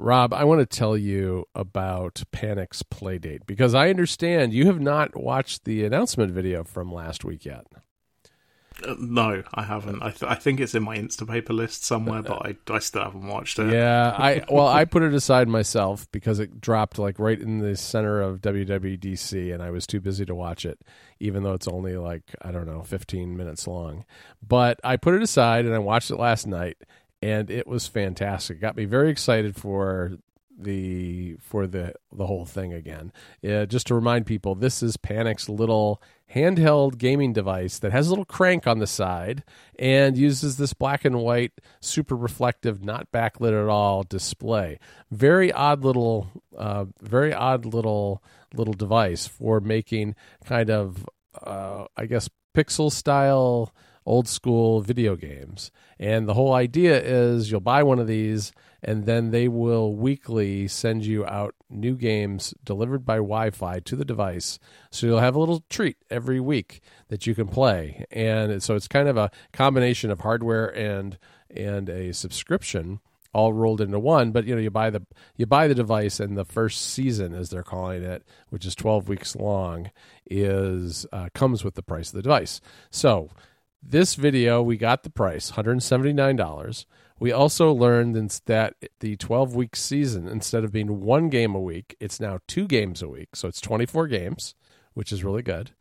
Rob, 0.00 0.32
I 0.32 0.44
want 0.44 0.60
to 0.60 0.78
tell 0.78 0.96
you 0.96 1.46
about 1.54 2.22
Panic's 2.32 2.82
Playdate 2.82 3.46
because 3.46 3.74
I 3.74 3.90
understand 3.90 4.54
you 4.54 4.66
have 4.66 4.80
not 4.80 5.14
watched 5.14 5.64
the 5.64 5.84
announcement 5.84 6.32
video 6.32 6.64
from 6.64 6.92
last 6.92 7.24
week 7.24 7.44
yet. 7.44 7.66
Uh, 8.82 8.94
no, 8.98 9.42
I 9.52 9.62
haven't. 9.62 10.02
I, 10.02 10.10
th- 10.10 10.30
I 10.30 10.36
think 10.36 10.58
it's 10.58 10.74
in 10.74 10.82
my 10.82 10.96
Instapaper 10.96 11.50
list 11.50 11.84
somewhere, 11.84 12.22
but 12.22 12.46
I, 12.46 12.56
I 12.72 12.78
still 12.78 13.02
haven't 13.02 13.26
watched 13.26 13.58
it. 13.58 13.72
Yeah, 13.74 14.14
I 14.16 14.42
well, 14.50 14.68
I 14.68 14.86
put 14.86 15.02
it 15.02 15.12
aside 15.12 15.48
myself 15.48 16.10
because 16.12 16.38
it 16.38 16.62
dropped 16.62 16.98
like 16.98 17.18
right 17.18 17.38
in 17.38 17.58
the 17.58 17.76
center 17.76 18.22
of 18.22 18.40
WWDC, 18.40 19.52
and 19.52 19.62
I 19.62 19.70
was 19.70 19.86
too 19.86 20.00
busy 20.00 20.24
to 20.24 20.34
watch 20.34 20.64
it, 20.64 20.80
even 21.18 21.42
though 21.42 21.52
it's 21.52 21.68
only 21.68 21.96
like 21.98 22.34
I 22.40 22.52
don't 22.52 22.66
know, 22.66 22.82
fifteen 22.82 23.36
minutes 23.36 23.66
long. 23.66 24.06
But 24.42 24.80
I 24.82 24.96
put 24.96 25.14
it 25.14 25.22
aside 25.22 25.66
and 25.66 25.74
I 25.74 25.78
watched 25.78 26.10
it 26.10 26.16
last 26.16 26.46
night, 26.46 26.78
and 27.22 27.50
it 27.50 27.66
was 27.66 27.86
fantastic. 27.86 28.58
It 28.58 28.60
got 28.60 28.76
me 28.76 28.84
very 28.84 29.10
excited 29.10 29.56
for 29.56 30.18
the 30.62 31.36
for 31.40 31.66
the 31.66 31.94
the 32.12 32.26
whole 32.26 32.44
thing 32.44 32.72
again. 32.72 33.12
Yeah, 33.40 33.64
just 33.64 33.86
to 33.88 33.94
remind 33.94 34.26
people, 34.26 34.54
this 34.54 34.82
is 34.82 34.96
Panic's 34.96 35.48
little 35.48 36.02
handheld 36.34 36.98
gaming 36.98 37.32
device 37.32 37.78
that 37.78 37.92
has 37.92 38.06
a 38.06 38.10
little 38.10 38.24
crank 38.24 38.66
on 38.66 38.78
the 38.78 38.86
side 38.86 39.42
and 39.78 40.16
uses 40.16 40.56
this 40.56 40.72
black 40.72 41.04
and 41.04 41.18
white, 41.18 41.52
super 41.80 42.14
reflective, 42.14 42.84
not 42.84 43.10
backlit 43.10 43.60
at 43.60 43.68
all 43.68 44.02
display. 44.02 44.78
Very 45.10 45.52
odd 45.52 45.84
little, 45.84 46.30
uh, 46.56 46.86
very 47.00 47.32
odd 47.34 47.64
little 47.64 48.22
little 48.54 48.74
device 48.74 49.26
for 49.26 49.60
making 49.60 50.14
kind 50.44 50.70
of, 50.70 51.08
uh, 51.42 51.86
I 51.96 52.06
guess, 52.06 52.28
pixel 52.54 52.90
style 52.92 53.72
old 54.06 54.28
school 54.28 54.80
video 54.80 55.16
games. 55.16 55.70
And 55.98 56.28
the 56.28 56.34
whole 56.34 56.54
idea 56.54 57.00
is 57.00 57.50
you'll 57.50 57.60
buy 57.60 57.82
one 57.82 57.98
of 57.98 58.06
these 58.06 58.52
and 58.82 59.06
then 59.06 59.30
they 59.30 59.48
will 59.48 59.94
weekly 59.94 60.66
send 60.68 61.04
you 61.04 61.24
out 61.26 61.54
new 61.68 61.94
games 61.94 62.54
delivered 62.64 63.04
by 63.04 63.16
Wi-Fi 63.16 63.80
to 63.80 63.96
the 63.96 64.04
device. 64.04 64.58
So 64.90 65.06
you'll 65.06 65.20
have 65.20 65.34
a 65.34 65.40
little 65.40 65.64
treat 65.68 65.96
every 66.10 66.40
week 66.40 66.80
that 67.08 67.26
you 67.26 67.34
can 67.34 67.48
play, 67.48 68.04
and 68.10 68.62
so 68.62 68.74
it's 68.74 68.88
kind 68.88 69.08
of 69.08 69.16
a 69.16 69.30
combination 69.52 70.10
of 70.10 70.20
hardware 70.20 70.66
and 70.66 71.18
and 71.54 71.88
a 71.88 72.12
subscription 72.12 73.00
all 73.32 73.52
rolled 73.52 73.80
into 73.80 73.98
one. 73.98 74.32
But 74.32 74.46
you 74.46 74.54
know, 74.54 74.60
you 74.60 74.70
buy 74.70 74.90
the 74.90 75.04
you 75.36 75.46
buy 75.46 75.68
the 75.68 75.74
device, 75.74 76.18
and 76.20 76.36
the 76.36 76.44
first 76.44 76.80
season, 76.80 77.34
as 77.34 77.50
they're 77.50 77.62
calling 77.62 78.02
it, 78.02 78.24
which 78.48 78.64
is 78.64 78.74
twelve 78.74 79.08
weeks 79.08 79.36
long, 79.36 79.90
is 80.28 81.06
uh, 81.12 81.28
comes 81.34 81.64
with 81.64 81.74
the 81.74 81.82
price 81.82 82.08
of 82.08 82.14
the 82.14 82.22
device. 82.22 82.60
So 82.90 83.30
this 83.82 84.14
video, 84.14 84.62
we 84.62 84.76
got 84.76 85.02
the 85.02 85.10
price, 85.10 85.50
one 85.50 85.56
hundred 85.56 85.82
seventy 85.82 86.12
nine 86.12 86.36
dollars. 86.36 86.86
We 87.20 87.32
also 87.32 87.70
learned 87.72 88.16
that 88.46 88.74
the 89.00 89.14
12 89.16 89.54
week 89.54 89.76
season, 89.76 90.26
instead 90.26 90.64
of 90.64 90.72
being 90.72 91.02
one 91.02 91.28
game 91.28 91.54
a 91.54 91.60
week, 91.60 91.94
it's 92.00 92.18
now 92.18 92.38
two 92.48 92.66
games 92.66 93.02
a 93.02 93.08
week. 93.08 93.36
So 93.36 93.46
it's 93.46 93.60
24 93.60 94.08
games, 94.08 94.54
which 94.94 95.12
is 95.12 95.22
really 95.22 95.42
good. 95.42 95.72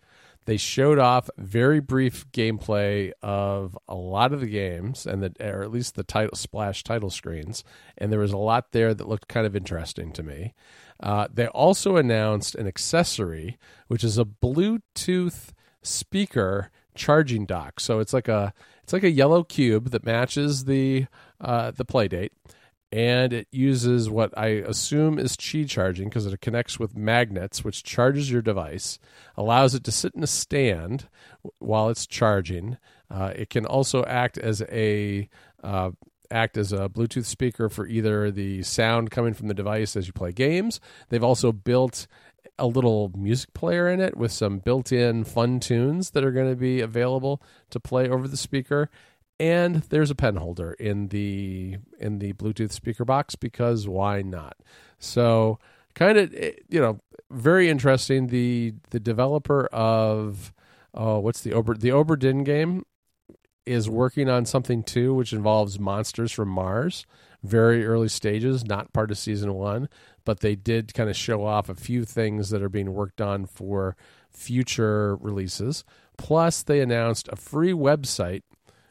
They 0.45 0.57
showed 0.57 0.99
off 0.99 1.29
very 1.37 1.79
brief 1.79 2.29
gameplay 2.31 3.11
of 3.21 3.77
a 3.87 3.95
lot 3.95 4.33
of 4.33 4.41
the 4.41 4.47
games, 4.47 5.05
and 5.05 5.23
the, 5.23 5.33
or 5.39 5.63
at 5.63 5.71
least 5.71 5.95
the 5.95 6.03
title 6.03 6.35
splash 6.35 6.83
title 6.83 7.09
screens. 7.09 7.63
And 7.97 8.11
there 8.11 8.19
was 8.19 8.33
a 8.33 8.37
lot 8.37 8.73
there 8.73 8.93
that 8.93 9.07
looked 9.07 9.29
kind 9.29 9.47
of 9.47 9.55
interesting 9.55 10.11
to 10.13 10.23
me. 10.23 10.53
Uh, 10.99 11.27
they 11.33 11.47
also 11.47 11.95
announced 11.95 12.55
an 12.55 12.67
accessory, 12.67 13.57
which 13.87 14.03
is 14.03 14.17
a 14.17 14.25
Bluetooth 14.25 15.51
speaker 15.83 16.71
charging 16.99 17.45
dock. 17.45 17.79
So 17.79 17.99
it's 17.99 18.13
like 18.13 18.27
a 18.27 18.53
it's 18.83 18.93
like 18.93 19.03
a 19.03 19.09
yellow 19.09 19.43
cube 19.43 19.89
that 19.91 20.05
matches 20.05 20.65
the 20.65 21.07
uh, 21.41 21.71
the 21.71 21.85
Playdate, 21.85 22.29
and 22.91 23.33
it 23.33 23.47
uses 23.51 24.09
what 24.09 24.35
I 24.37 24.47
assume 24.47 25.17
is 25.17 25.35
Qi 25.35 25.67
charging 25.67 26.09
because 26.09 26.25
it 26.25 26.41
connects 26.41 26.79
with 26.79 26.97
magnets, 26.97 27.63
which 27.63 27.83
charges 27.83 28.29
your 28.29 28.41
device, 28.41 28.99
allows 29.35 29.73
it 29.73 29.83
to 29.85 29.91
sit 29.91 30.13
in 30.15 30.23
a 30.23 30.27
stand 30.27 31.07
while 31.59 31.89
it's 31.89 32.05
charging. 32.05 32.77
Uh, 33.09 33.31
it 33.35 33.49
can 33.49 33.65
also 33.65 34.03
act 34.05 34.37
as 34.37 34.61
a 34.69 35.29
uh, 35.63 35.91
act 36.31 36.57
as 36.57 36.71
a 36.71 36.89
Bluetooth 36.89 37.25
speaker 37.25 37.69
for 37.69 37.87
either 37.87 38.29
the 38.31 38.61
sound 38.63 39.11
coming 39.11 39.33
from 39.33 39.47
the 39.47 39.53
device 39.53 39.95
as 39.95 40.07
you 40.07 40.13
play 40.13 40.31
games. 40.31 40.79
They've 41.09 41.23
also 41.23 41.51
built 41.51 42.07
a 42.59 42.67
little 42.67 43.11
music 43.15 43.53
player 43.53 43.87
in 43.87 43.99
it 44.01 44.17
with 44.17 44.31
some 44.31 44.59
built-in 44.59 45.23
fun 45.23 45.59
tunes 45.59 46.11
that 46.11 46.23
are 46.23 46.31
going 46.31 46.49
to 46.49 46.55
be 46.55 46.81
available 46.81 47.41
to 47.69 47.79
play 47.79 48.09
over 48.09 48.27
the 48.27 48.37
speaker. 48.37 48.89
And 49.39 49.75
there's 49.83 50.11
a 50.11 50.15
pen 50.15 50.35
holder 50.35 50.73
in 50.73 51.07
the 51.07 51.77
in 51.99 52.19
the 52.19 52.33
bluetooth 52.33 52.73
speaker 52.73 53.05
box 53.05 53.35
because 53.35 53.87
why 53.87 54.21
not? 54.21 54.57
So 54.99 55.59
kind 55.95 56.17
of 56.17 56.33
eh, 56.35 56.51
you 56.67 56.81
know 56.81 56.99
very 57.31 57.69
interesting. 57.69 58.27
The 58.27 58.73
the 58.89 58.99
developer 58.99 59.67
of 59.67 60.53
oh 60.93 61.19
what's 61.19 61.41
the 61.41 61.53
Ober 61.53 61.75
the 61.75 61.89
Obra 61.89 62.19
Dinn 62.19 62.43
game 62.43 62.85
is 63.65 63.89
working 63.89 64.29
on 64.29 64.45
something 64.45 64.83
too 64.83 65.13
which 65.13 65.31
involves 65.31 65.79
monsters 65.79 66.31
from 66.31 66.49
Mars 66.49 67.05
very 67.43 67.85
early 67.85 68.09
stages 68.09 68.65
not 68.65 68.91
part 68.91 69.11
of 69.11 69.17
season 69.17 69.53
1 69.53 69.87
but 70.25 70.41
they 70.41 70.55
did 70.55 70.93
kind 70.93 71.09
of 71.09 71.15
show 71.15 71.43
off 71.43 71.69
a 71.69 71.75
few 71.75 72.05
things 72.05 72.49
that 72.51 72.61
are 72.61 72.69
being 72.69 72.93
worked 72.93 73.19
on 73.19 73.47
for 73.47 73.95
future 74.29 75.15
releases. 75.15 75.83
Plus, 76.17 76.63
they 76.63 76.81
announced 76.81 77.27
a 77.31 77.35
free 77.35 77.71
website 77.71 78.43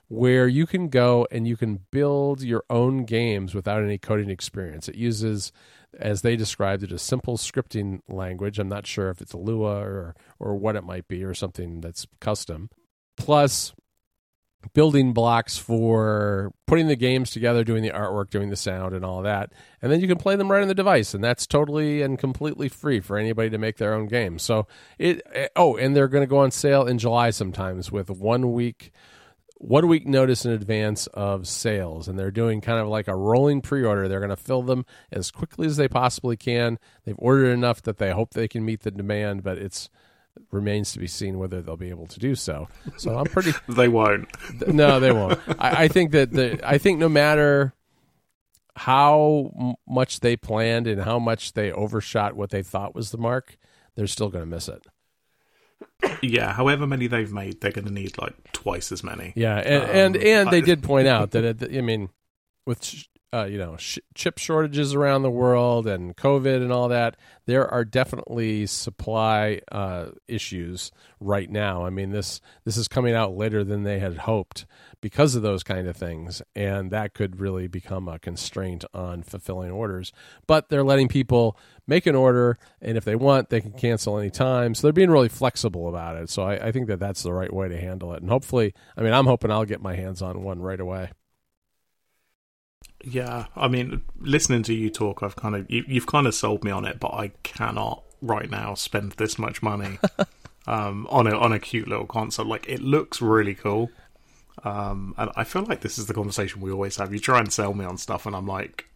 where 0.09 0.49
you 0.49 0.67
can 0.67 0.89
go 0.89 1.27
and 1.31 1.47
you 1.47 1.57
can 1.57 1.81
build 1.91 2.43
your 2.43 2.65
own 2.71 3.05
games 3.05 3.55
without 3.55 3.83
any 3.83 3.99
coding 3.99 4.31
experience. 4.31 4.89
It 4.89 4.95
uses, 4.95 5.53
as 5.99 6.23
they 6.23 6.35
described 6.35 6.83
it, 6.83 6.91
a 6.91 6.99
simple 6.99 7.37
scripting 7.37 8.01
language. 8.09 8.59
I'm 8.59 8.69
not 8.69 8.87
sure 8.87 9.11
if 9.11 9.21
it's 9.21 9.35
Lua 9.35 9.81
or 9.81 10.17
or 10.39 10.57
what 10.57 10.77
it 10.77 10.83
might 10.83 11.07
be 11.07 11.23
or 11.23 11.35
something 11.35 11.83
that's 11.83 12.07
custom. 12.21 12.71
Plus, 13.17 13.75
building 14.75 15.13
blocks 15.13 15.57
for 15.57 16.53
putting 16.67 16.89
the 16.89 16.97
games 16.97 17.31
together, 17.31 17.65
doing 17.65 17.83
the 17.83 17.91
artwork, 17.91 18.31
doing 18.31 18.51
the 18.51 18.57
sound, 18.57 18.95
and 18.95 19.05
all 19.05 19.23
that. 19.23 19.53
And 19.81 19.91
then 19.91 20.01
you 20.01 20.09
can 20.09 20.19
play 20.19 20.37
them 20.37 20.51
right 20.51 20.63
on 20.63 20.69
the 20.69 20.75
device, 20.75 21.15
and 21.15 21.23
that's 21.23 21.47
totally 21.47 22.03
and 22.03 22.19
completely 22.19 22.69
free 22.69 23.01
for 23.01 23.17
anybody 23.17 23.51
to 23.51 23.59
make 23.59 23.77
their 23.77 23.95
own 23.95 24.07
game. 24.07 24.39
So 24.39 24.67
it. 24.99 25.23
Eh, 25.33 25.49
oh, 25.57 25.77
and 25.77 25.95
they're 25.95 26.09
going 26.09 26.23
to 26.23 26.31
go 26.31 26.39
on 26.39 26.51
sale 26.51 26.87
in 26.87 26.99
July 26.99 27.31
sometimes 27.31 27.93
with 27.93 28.11
one 28.11 28.53
week. 28.53 28.93
One 29.61 29.89
week 29.89 30.07
notice 30.07 30.45
in 30.45 30.53
advance 30.53 31.09
of 31.09 31.49
sales, 31.49 32.07
and 32.07 32.17
they're 32.17 32.31
doing 32.31 32.61
kind 32.61 32.79
of 32.79 32.87
like 32.87 33.09
a 33.09 33.17
rolling 33.17 33.61
pre 33.61 33.83
order. 33.83 34.07
They're 34.07 34.21
going 34.21 34.31
to 34.31 34.37
fill 34.37 34.63
them 34.63 34.87
as 35.11 35.33
quickly 35.33 35.67
as 35.67 35.77
they 35.77 35.89
possibly 35.89 36.37
can. 36.37 36.79
They've 37.05 37.19
ordered 37.19 37.51
enough 37.51 37.83
that 37.83 37.99
they 37.99 38.13
hope 38.13 38.35
they 38.35 38.47
can 38.47 38.65
meet 38.65 38.83
the 38.83 38.93
demand, 38.93 39.43
but 39.43 39.59
it's 39.59 39.91
remains 40.51 40.93
to 40.93 40.99
be 40.99 41.07
seen 41.07 41.39
whether 41.39 41.63
they'll 41.63 41.77
be 41.77 41.91
able 41.91 42.07
to 42.07 42.19
do 42.19 42.35
so. 42.35 42.69
So 42.97 43.17
I'm 43.17 43.27
pretty. 43.27 43.53
they 43.69 43.89
won't. 43.89 44.29
no, 44.67 45.01
they 45.01 45.13
won't. 45.13 45.39
I, 45.59 45.85
I, 45.85 45.89
think 45.89 46.13
that 46.13 46.33
the 46.33 46.61
I 46.67 46.79
think 46.79 46.99
no 46.99 47.09
matter 47.09 47.75
how 48.77 49.77
much 49.87 50.21
they 50.21 50.37
planned 50.37 50.87
and 50.87 51.03
how 51.03 51.19
much 51.19 51.53
they 51.53 51.73
overshot 51.73 52.35
what 52.35 52.51
they 52.51 52.63
thought 52.63 52.95
was 52.95 53.11
the 53.11 53.19
mark, 53.19 53.57
they're 53.95 54.07
still 54.07 54.29
going 54.29 54.45
to 54.45 54.51
miss 54.51 54.69
it. 54.69 54.87
Yeah, 56.23 56.53
however 56.53 56.87
many 56.87 57.07
they've 57.07 57.33
made, 57.33 57.61
they're 57.61 57.73
going 57.73 57.87
to 57.87 57.93
need 57.93 58.19
like 58.19 58.53
twice 58.53 58.93
as 58.93 59.03
many. 59.03 59.33
Yeah, 59.37 59.57
and 59.57 59.85
um, 59.85 59.91
and, 59.91 60.17
and 60.17 60.51
they 60.51 60.61
did 60.61 60.83
point 60.83 61.09
out 61.09 61.33
that 61.33 61.45
it, 61.45 61.77
I 61.77 61.81
mean, 61.81 62.09
with 62.67 62.81
uh, 63.33 63.45
you 63.45 63.59
know 63.59 63.77
sh- 63.77 63.99
chip 64.15 64.39
shortages 64.39 64.95
around 64.95 65.23
the 65.23 65.31
world 65.31 65.87
and 65.87 66.17
COVID 66.17 66.57
and 66.57 66.73
all 66.73 66.89
that, 66.89 67.17
there 67.47 67.69
are 67.69 67.85
definitely 67.85 68.67
supply 68.67 69.61
uh, 69.71 70.07
issues 70.27 70.91
right 71.21 71.51
now. 71.51 71.85
I 71.85 71.91
mean 71.91 72.11
this 72.11 72.41
this 72.65 72.77
is 72.77 72.89
coming 72.89 73.15
out 73.15 73.37
later 73.37 73.65
than 73.65 73.83
they 73.83 73.99
had 73.99 74.19
hoped 74.19 74.67
because 75.01 75.35
of 75.35 75.43
those 75.43 75.63
kind 75.63 75.87
of 75.87 75.97
things, 75.97 76.43
and 76.57 76.91
that 76.91 77.15
could 77.15 77.41
really 77.41 77.69
become 77.69 78.09
a 78.09 78.19
constraint 78.19 78.85
on 78.93 79.23
fulfilling 79.23 79.71
orders. 79.71 80.13
But 80.47 80.69
they're 80.69 80.85
letting 80.85 81.09
people 81.09 81.57
make 81.87 82.07
an 82.07 82.15
order, 82.15 82.59
and 82.81 82.97
if 82.97 83.05
they 83.05 83.15
want, 83.15 83.51
they 83.51 83.61
can 83.61 83.73
cancel 83.73 84.19
anytime. 84.19 84.75
So 84.75 84.87
they're 84.87 84.93
being 84.93 85.11
really 85.11 85.29
flexible 85.29 85.89
about 85.89 86.17
it. 86.17 86.31
So 86.31 86.43
I, 86.43 86.69
I 86.69 86.73
think 86.73 86.89
that 86.89 86.99
that's 86.99 87.23
the 87.23 87.33
right 87.33 87.53
way 87.53 87.69
to 87.69 87.79
handle 87.79 88.13
it, 88.15 88.23
and 88.23 88.31
hopefully, 88.31 88.75
I 88.97 89.03
mean, 89.03 89.13
I'm 89.13 89.27
hoping 89.27 89.51
I'll 89.51 89.65
get 89.65 89.83
my 89.83 89.95
hands 89.95 90.23
on 90.23 90.43
one 90.43 90.61
right 90.61 90.81
away. 90.81 91.11
Yeah, 93.05 93.47
I 93.55 93.69
mean, 93.69 94.03
listening 94.21 94.63
to 94.65 94.75
you 94.75 94.91
talk, 94.91 95.23
I've 95.23 95.37
kind 95.37 95.55
of 95.55 95.71
you, 95.71 95.85
have 95.95 96.07
kind 96.07 96.27
of 96.27 96.35
sold 96.35 96.65
me 96.65 96.71
on 96.71 96.85
it, 96.85 96.99
but 96.99 97.15
I 97.15 97.29
cannot 97.43 98.03
right 98.21 98.51
now 98.51 98.75
spend 98.75 99.13
this 99.13 99.39
much 99.39 99.63
money 99.63 100.01
um, 100.67 101.07
on 101.11 101.27
a 101.27 101.37
on 101.37 101.53
a 101.53 101.61
cute 101.61 101.87
little 101.87 102.07
console. 102.07 102.47
Like, 102.47 102.69
it 102.69 102.81
looks 102.81 103.23
really 103.23 103.55
cool, 103.55 103.91
um, 104.65 105.15
and 105.17 105.31
I 105.37 105.45
feel 105.45 105.63
like 105.63 105.81
this 105.81 105.99
is 105.99 106.07
the 106.07 106.15
conversation 106.15 106.61
we 106.61 106.73
always 106.73 106.97
have. 106.97 107.13
You 107.13 107.21
try 107.21 107.39
and 107.39 107.53
sell 107.53 107.73
me 107.73 107.85
on 107.85 107.99
stuff, 107.99 108.27
and 108.27 108.35
I'm 108.35 108.47
like, 108.47 108.87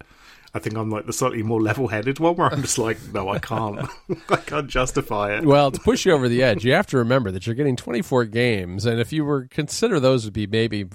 I 0.55 0.59
think 0.59 0.77
I'm 0.77 0.91
like 0.91 1.07
the 1.07 1.13
slightly 1.13 1.43
more 1.43 1.63
level-headed 1.63 2.19
one, 2.19 2.37
where 2.37 2.53
I'm 2.53 2.61
just 2.61 2.79
like, 2.79 2.99
no, 3.13 3.29
I 3.31 3.39
can't, 3.39 3.89
I 4.29 4.37
can't 4.37 4.69
justify 4.69 5.37
it. 5.37 5.45
Well, 5.45 5.71
to 5.71 5.81
push 5.81 6.05
you 6.05 6.13
over 6.13 6.29
the 6.29 6.43
edge, 6.43 6.65
you 6.65 6.75
have 6.75 6.87
to 6.89 6.99
remember 6.99 7.31
that 7.31 7.47
you're 7.47 7.55
getting 7.55 7.77
24 7.77 8.27
games, 8.27 8.85
and 8.85 9.01
if 9.01 9.13
you 9.13 9.25
were 9.25 9.47
consider 9.47 9.99
those 9.99 10.25
would 10.25 10.35
be 10.35 10.47
maybe 10.47 10.87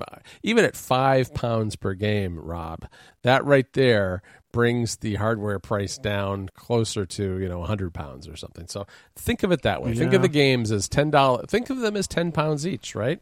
even 0.43 0.63
at 0.63 0.75
five 0.75 1.33
pounds 1.33 1.75
per 1.75 1.95
game, 1.95 2.37
Rob, 2.37 2.85
that 3.23 3.43
right 3.45 3.71
there 3.73 4.21
brings 4.51 4.97
the 4.97 5.15
hardware 5.15 5.59
price 5.59 5.97
down 5.97 6.49
closer 6.55 7.05
to 7.05 7.39
you 7.39 7.49
know 7.49 7.59
100 7.59 7.93
pounds 7.93 8.27
or 8.27 8.35
something. 8.35 8.67
So 8.67 8.87
think 9.15 9.43
of 9.43 9.51
it 9.51 9.63
that 9.63 9.81
way. 9.83 9.93
Think 9.93 10.13
of 10.13 10.21
the 10.21 10.29
games 10.29 10.71
as 10.71 10.87
ten 10.87 11.11
dollars. 11.11 11.45
Think 11.49 11.69
of 11.69 11.79
them 11.79 11.95
as 11.95 12.07
ten 12.07 12.31
pounds 12.31 12.65
each, 12.65 12.95
right? 12.95 13.21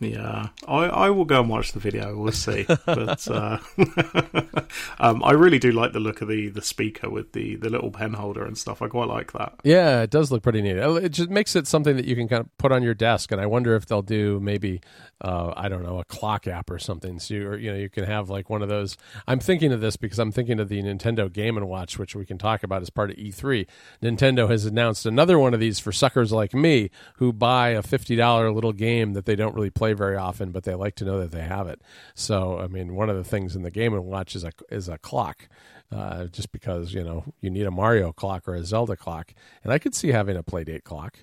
Yeah, 0.00 0.48
I, 0.66 0.84
I 0.86 1.10
will 1.10 1.24
go 1.24 1.40
and 1.40 1.48
watch 1.48 1.72
the 1.72 1.78
video. 1.78 2.16
We'll 2.16 2.32
see. 2.32 2.64
but 2.84 3.28
uh, 3.28 3.58
um, 4.98 5.22
I 5.24 5.32
really 5.32 5.58
do 5.58 5.70
like 5.72 5.92
the 5.92 6.00
look 6.00 6.20
of 6.20 6.28
the, 6.28 6.48
the 6.48 6.62
speaker 6.62 7.08
with 7.08 7.32
the, 7.32 7.56
the 7.56 7.70
little 7.70 7.90
pen 7.90 8.14
holder 8.14 8.44
and 8.44 8.58
stuff. 8.58 8.82
I 8.82 8.88
quite 8.88 9.08
like 9.08 9.32
that. 9.32 9.54
Yeah, 9.62 10.02
it 10.02 10.10
does 10.10 10.30
look 10.30 10.42
pretty 10.42 10.62
neat. 10.62 10.76
It 10.76 11.10
just 11.10 11.30
makes 11.30 11.56
it 11.56 11.66
something 11.66 11.96
that 11.96 12.04
you 12.04 12.16
can 12.16 12.28
kind 12.28 12.40
of 12.40 12.58
put 12.58 12.72
on 12.72 12.82
your 12.82 12.94
desk, 12.94 13.32
and 13.32 13.40
I 13.40 13.46
wonder 13.46 13.74
if 13.76 13.86
they'll 13.86 14.02
do 14.02 14.40
maybe 14.40 14.80
uh, 15.20 15.54
I 15.56 15.68
don't 15.68 15.82
know 15.82 16.00
a 16.00 16.04
clock 16.04 16.46
app 16.46 16.70
or 16.70 16.78
something. 16.78 17.18
So 17.18 17.34
you, 17.34 17.54
you 17.54 17.70
know 17.70 17.78
you 17.78 17.88
can 17.88 18.04
have 18.04 18.28
like 18.28 18.50
one 18.50 18.62
of 18.62 18.68
those. 18.68 18.96
I'm 19.26 19.40
thinking 19.40 19.72
of 19.72 19.80
this 19.80 19.96
because 19.96 20.18
I'm 20.18 20.32
thinking 20.32 20.60
of 20.60 20.68
the 20.68 20.82
Nintendo 20.82 21.32
Game 21.32 21.56
and 21.56 21.66
Watch, 21.68 21.98
which 21.98 22.14
we 22.14 22.26
can 22.26 22.36
talk 22.36 22.62
about 22.62 22.82
as 22.82 22.90
part 22.90 23.10
of 23.10 23.16
E3. 23.16 23.66
Nintendo 24.02 24.50
has 24.50 24.66
announced 24.66 25.06
another 25.06 25.38
one 25.38 25.54
of 25.54 25.60
these 25.60 25.78
for 25.78 25.92
suckers 25.92 26.32
like 26.32 26.52
me 26.52 26.90
who 27.16 27.32
buy 27.32 27.70
a 27.70 27.82
fifty 27.82 28.16
dollar 28.16 28.50
little 28.50 28.72
game 28.72 29.14
that 29.14 29.24
they 29.24 29.36
don't 29.36 29.54
really 29.54 29.70
play 29.70 29.93
very 29.94 30.16
often, 30.16 30.50
but 30.50 30.64
they 30.64 30.74
like 30.74 30.94
to 30.96 31.04
know 31.04 31.20
that 31.20 31.32
they 31.32 31.42
have 31.42 31.68
it. 31.68 31.80
So 32.14 32.58
I 32.58 32.66
mean, 32.66 32.94
one 32.94 33.10
of 33.10 33.16
the 33.16 33.24
things 33.24 33.56
in 33.56 33.62
the 33.62 33.70
Game 33.70 33.94
and 33.94 34.04
Watch 34.04 34.36
is 34.36 34.44
a 34.44 34.52
is 34.70 34.88
a 34.88 34.98
clock. 34.98 35.48
Uh, 35.92 36.24
just 36.26 36.50
because 36.50 36.92
you 36.92 37.04
know 37.04 37.24
you 37.40 37.50
need 37.50 37.66
a 37.66 37.70
Mario 37.70 38.12
clock 38.12 38.48
or 38.48 38.54
a 38.54 38.64
Zelda 38.64 38.96
clock, 38.96 39.32
and 39.62 39.72
I 39.72 39.78
could 39.78 39.94
see 39.94 40.08
having 40.08 40.36
a 40.36 40.42
Playdate 40.42 40.82
clock. 40.82 41.18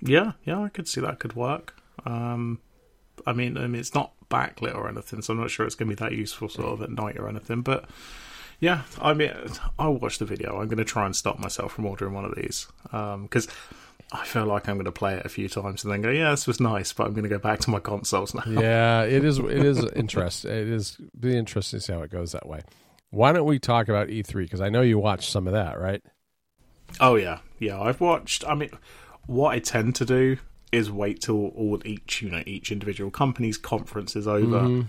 Yeah, 0.00 0.32
yeah, 0.44 0.60
I 0.60 0.68
could 0.68 0.88
see 0.88 1.00
that 1.00 1.18
could 1.18 1.34
work. 1.34 1.74
Um, 2.04 2.60
I 3.26 3.32
mean, 3.32 3.56
I 3.56 3.66
mean, 3.66 3.80
it's 3.80 3.94
not 3.94 4.12
backlit 4.30 4.74
or 4.74 4.88
anything, 4.88 5.22
so 5.22 5.32
I'm 5.32 5.40
not 5.40 5.50
sure 5.50 5.66
it's 5.66 5.74
going 5.74 5.88
to 5.88 5.96
be 5.96 6.00
that 6.04 6.12
useful 6.12 6.48
sort 6.48 6.68
of 6.68 6.82
at 6.82 6.90
night 6.90 7.16
or 7.16 7.28
anything. 7.28 7.62
But 7.62 7.88
yeah, 8.60 8.82
I 9.00 9.14
mean, 9.14 9.32
I'll 9.78 9.94
watch 9.94 10.18
the 10.18 10.24
video. 10.24 10.60
I'm 10.60 10.68
going 10.68 10.78
to 10.78 10.84
try 10.84 11.06
and 11.06 11.14
stop 11.14 11.38
myself 11.38 11.72
from 11.72 11.86
ordering 11.86 12.14
one 12.14 12.24
of 12.24 12.34
these 12.34 12.66
because 12.82 13.48
I 14.14 14.24
feel 14.24 14.46
like 14.46 14.68
I'm 14.68 14.76
going 14.76 14.84
to 14.84 14.92
play 14.92 15.14
it 15.16 15.26
a 15.26 15.28
few 15.28 15.48
times 15.48 15.82
and 15.82 15.92
then 15.92 16.00
go, 16.00 16.08
yeah, 16.08 16.30
this 16.30 16.46
was 16.46 16.60
nice, 16.60 16.92
but 16.92 17.06
I'm 17.08 17.14
going 17.14 17.24
to 17.24 17.28
go 17.28 17.38
back 17.38 17.58
to 17.60 17.70
my 17.70 17.80
consoles 17.80 18.32
now. 18.32 18.44
yeah, 18.46 19.02
it 19.02 19.24
is. 19.24 19.38
It 19.40 19.50
is 19.64 19.84
interesting. 19.96 20.52
It 20.52 20.68
is 20.68 20.96
be 21.18 21.36
interesting 21.36 21.80
to 21.80 21.84
see 21.84 21.92
how 21.92 22.02
it 22.02 22.10
goes 22.12 22.30
that 22.32 22.48
way. 22.48 22.60
Why 23.10 23.32
don't 23.32 23.44
we 23.46 23.58
talk 23.58 23.88
about 23.88 24.08
E3? 24.08 24.34
Because 24.44 24.60
I 24.60 24.68
know 24.68 24.82
you 24.82 24.98
watched 24.98 25.30
some 25.30 25.46
of 25.48 25.52
that, 25.52 25.80
right? 25.80 26.00
Oh 27.00 27.16
yeah, 27.16 27.40
yeah. 27.58 27.80
I've 27.80 28.00
watched. 28.00 28.44
I 28.46 28.54
mean, 28.54 28.70
what 29.26 29.50
I 29.50 29.58
tend 29.58 29.96
to 29.96 30.04
do 30.04 30.36
is 30.70 30.90
wait 30.90 31.20
till 31.20 31.48
all 31.48 31.80
each 31.84 32.22
you 32.22 32.30
know 32.30 32.42
each 32.46 32.70
individual 32.72 33.10
company's 33.10 33.58
conference 33.58 34.14
is 34.16 34.28
over, 34.28 34.60
Mm-hmm. 34.60 34.82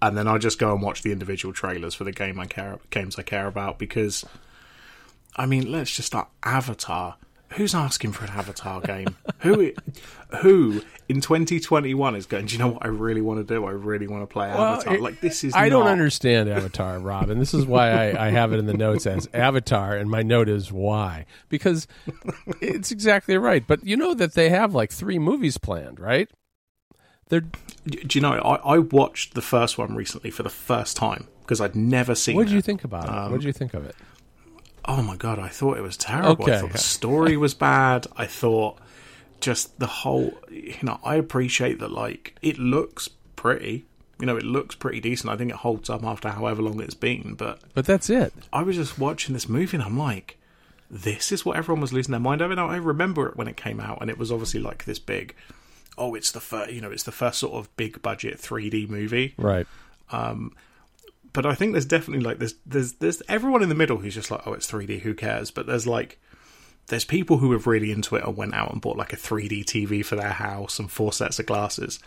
and 0.00 0.16
then 0.18 0.26
I 0.26 0.38
just 0.38 0.58
go 0.58 0.72
and 0.72 0.82
watch 0.82 1.02
the 1.02 1.12
individual 1.12 1.52
trailers 1.54 1.94
for 1.94 2.04
the 2.04 2.12
game 2.12 2.40
I 2.40 2.46
care 2.46 2.78
games 2.90 3.18
I 3.18 3.22
care 3.22 3.46
about 3.46 3.78
because, 3.78 4.24
I 5.36 5.46
mean, 5.46 5.70
let's 5.70 5.94
just 5.94 6.06
start 6.08 6.28
Avatar. 6.42 7.16
Who's 7.56 7.74
asking 7.74 8.12
for 8.12 8.24
an 8.24 8.30
Avatar 8.30 8.80
game? 8.80 9.16
who, 9.38 9.72
who 10.40 10.82
in 11.08 11.20
2021 11.20 12.16
is 12.16 12.26
going? 12.26 12.46
Do 12.46 12.52
you 12.52 12.58
know 12.58 12.68
what 12.68 12.84
I 12.84 12.88
really 12.88 13.20
want 13.20 13.46
to 13.46 13.54
do? 13.54 13.64
I 13.64 13.70
really 13.70 14.06
want 14.06 14.22
to 14.22 14.26
play 14.26 14.48
Avatar. 14.48 14.94
it- 14.94 15.00
like 15.00 15.20
this 15.20 15.44
is. 15.44 15.54
I 15.54 15.68
don't 15.68 15.86
understand 15.86 16.48
Avatar, 16.48 16.98
Rob, 16.98 17.30
and 17.30 17.40
this 17.40 17.54
is 17.54 17.66
why 17.66 17.90
I, 17.90 18.28
I 18.28 18.30
have 18.30 18.52
it 18.52 18.58
in 18.58 18.66
the 18.66 18.76
notes 18.76 19.06
as 19.06 19.28
Avatar, 19.34 19.96
and 19.96 20.10
my 20.10 20.22
note 20.22 20.48
is 20.48 20.72
why 20.72 21.26
because 21.48 21.86
it's 22.60 22.90
exactly 22.90 23.36
right. 23.36 23.66
But 23.66 23.84
you 23.84 23.96
know 23.96 24.14
that 24.14 24.34
they 24.34 24.48
have 24.48 24.74
like 24.74 24.90
three 24.90 25.18
movies 25.18 25.58
planned, 25.58 26.00
right? 26.00 26.30
They're 27.28 27.40
Do 27.40 28.08
you 28.12 28.20
know? 28.20 28.32
I, 28.32 28.74
I 28.74 28.78
watched 28.78 29.34
the 29.34 29.42
first 29.42 29.78
one 29.78 29.94
recently 29.94 30.30
for 30.30 30.42
the 30.42 30.50
first 30.50 30.96
time 30.96 31.28
because 31.40 31.60
I'd 31.60 31.76
never 31.76 32.14
seen. 32.14 32.34
It. 32.34 32.38
What 32.38 32.46
did 32.46 32.54
you 32.54 32.62
think 32.62 32.84
about 32.84 33.04
it? 33.04 33.30
what 33.30 33.40
did 33.40 33.40
um, 33.40 33.46
you 33.46 33.52
think 33.52 33.74
of 33.74 33.84
it? 33.86 33.96
Oh 34.84 35.02
my 35.02 35.16
god, 35.16 35.38
I 35.38 35.48
thought 35.48 35.78
it 35.78 35.82
was 35.82 35.96
terrible. 35.96 36.44
Okay. 36.44 36.56
I 36.56 36.60
thought 36.60 36.72
the 36.72 36.78
story 36.78 37.36
was 37.36 37.54
bad. 37.54 38.06
I 38.16 38.26
thought 38.26 38.78
just 39.40 39.78
the 39.78 39.86
whole 39.86 40.34
you 40.50 40.76
know, 40.82 40.98
I 41.04 41.16
appreciate 41.16 41.78
that 41.80 41.92
like 41.92 42.36
it 42.42 42.58
looks 42.58 43.08
pretty. 43.36 43.84
You 44.18 44.26
know, 44.26 44.36
it 44.36 44.44
looks 44.44 44.74
pretty 44.76 45.00
decent. 45.00 45.32
I 45.32 45.36
think 45.36 45.50
it 45.50 45.56
holds 45.56 45.90
up 45.90 46.04
after 46.04 46.28
however 46.28 46.62
long 46.62 46.80
it's 46.80 46.94
been, 46.94 47.34
but 47.34 47.60
But 47.74 47.86
that's 47.86 48.08
it. 48.08 48.32
I 48.52 48.62
was 48.62 48.76
just 48.76 48.98
watching 48.98 49.34
this 49.34 49.48
movie 49.48 49.76
and 49.76 49.84
I'm 49.84 49.98
like, 49.98 50.38
this 50.90 51.32
is 51.32 51.44
what 51.44 51.56
everyone 51.56 51.80
was 51.80 51.92
losing 51.92 52.12
their 52.12 52.20
mind 52.20 52.40
over. 52.42 52.54
Now 52.54 52.68
I 52.68 52.76
remember 52.76 53.26
it 53.28 53.36
when 53.36 53.48
it 53.48 53.56
came 53.56 53.80
out 53.80 53.98
and 54.00 54.10
it 54.10 54.18
was 54.18 54.30
obviously 54.30 54.60
like 54.60 54.84
this 54.84 54.98
big 54.98 55.34
oh, 55.98 56.14
it's 56.14 56.32
the 56.32 56.40
first 56.40 56.72
you 56.72 56.80
know, 56.80 56.90
it's 56.90 57.02
the 57.02 57.12
first 57.12 57.38
sort 57.38 57.54
of 57.54 57.74
big 57.76 58.00
budget 58.02 58.38
3D 58.38 58.88
movie 58.88 59.34
Right. 59.36 59.66
Um, 60.10 60.54
but 61.32 61.46
I 61.46 61.54
think 61.54 61.72
there's 61.72 61.86
definitely 61.86 62.24
like 62.24 62.38
there's 62.38 62.54
there's 62.66 62.94
there's 62.94 63.22
everyone 63.28 63.62
in 63.62 63.68
the 63.68 63.74
middle 63.74 63.98
who's 63.98 64.14
just 64.14 64.30
like, 64.30 64.46
oh, 64.46 64.52
it's 64.52 64.70
3D, 64.70 65.00
who 65.00 65.14
cares? 65.14 65.50
But 65.50 65.66
there's 65.66 65.86
like 65.86 66.20
there's 66.88 67.04
people 67.04 67.38
who 67.38 67.52
are 67.52 67.58
really 67.58 67.92
into 67.92 68.16
it 68.16 68.24
and 68.24 68.36
went 68.36 68.54
out 68.54 68.72
and 68.72 68.80
bought 68.80 68.96
like 68.96 69.12
a 69.12 69.16
3D 69.16 69.64
TV 69.64 70.04
for 70.04 70.16
their 70.16 70.32
house 70.32 70.78
and 70.78 70.90
four 70.90 71.12
sets 71.12 71.38
of 71.38 71.46
glasses. 71.46 72.00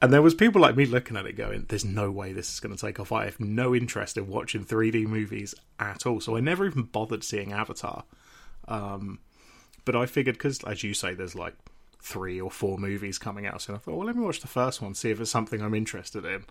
And 0.00 0.12
there 0.12 0.22
was 0.22 0.34
people 0.34 0.60
like 0.60 0.76
me 0.76 0.84
looking 0.84 1.16
at 1.16 1.26
it 1.26 1.36
going, 1.36 1.66
"There's 1.68 1.84
no 1.84 2.10
way 2.10 2.32
this 2.32 2.52
is 2.52 2.60
going 2.60 2.74
to 2.74 2.80
take 2.80 2.98
off." 3.00 3.12
I 3.12 3.24
have 3.24 3.40
no 3.40 3.74
interest 3.74 4.16
in 4.16 4.26
watching 4.28 4.64
3D 4.64 5.06
movies 5.06 5.54
at 5.78 6.06
all, 6.06 6.20
so 6.20 6.36
I 6.36 6.40
never 6.40 6.66
even 6.66 6.82
bothered 6.82 7.24
seeing 7.24 7.52
Avatar. 7.52 8.04
Um, 8.68 9.20
but 9.84 9.96
I 9.96 10.06
figured 10.06 10.36
because, 10.36 10.62
as 10.64 10.82
you 10.82 10.94
say, 10.94 11.14
there's 11.14 11.34
like 11.34 11.54
three 12.00 12.40
or 12.40 12.50
four 12.50 12.78
movies 12.78 13.18
coming 13.18 13.46
out, 13.46 13.62
so 13.62 13.74
I 13.74 13.78
thought, 13.78 13.96
well, 13.96 14.06
let 14.06 14.16
me 14.16 14.24
watch 14.24 14.40
the 14.40 14.48
first 14.48 14.82
one, 14.82 14.94
see 14.94 15.10
if 15.10 15.20
it's 15.20 15.30
something 15.30 15.62
I'm 15.62 15.74
interested 15.74 16.24
in. 16.24 16.44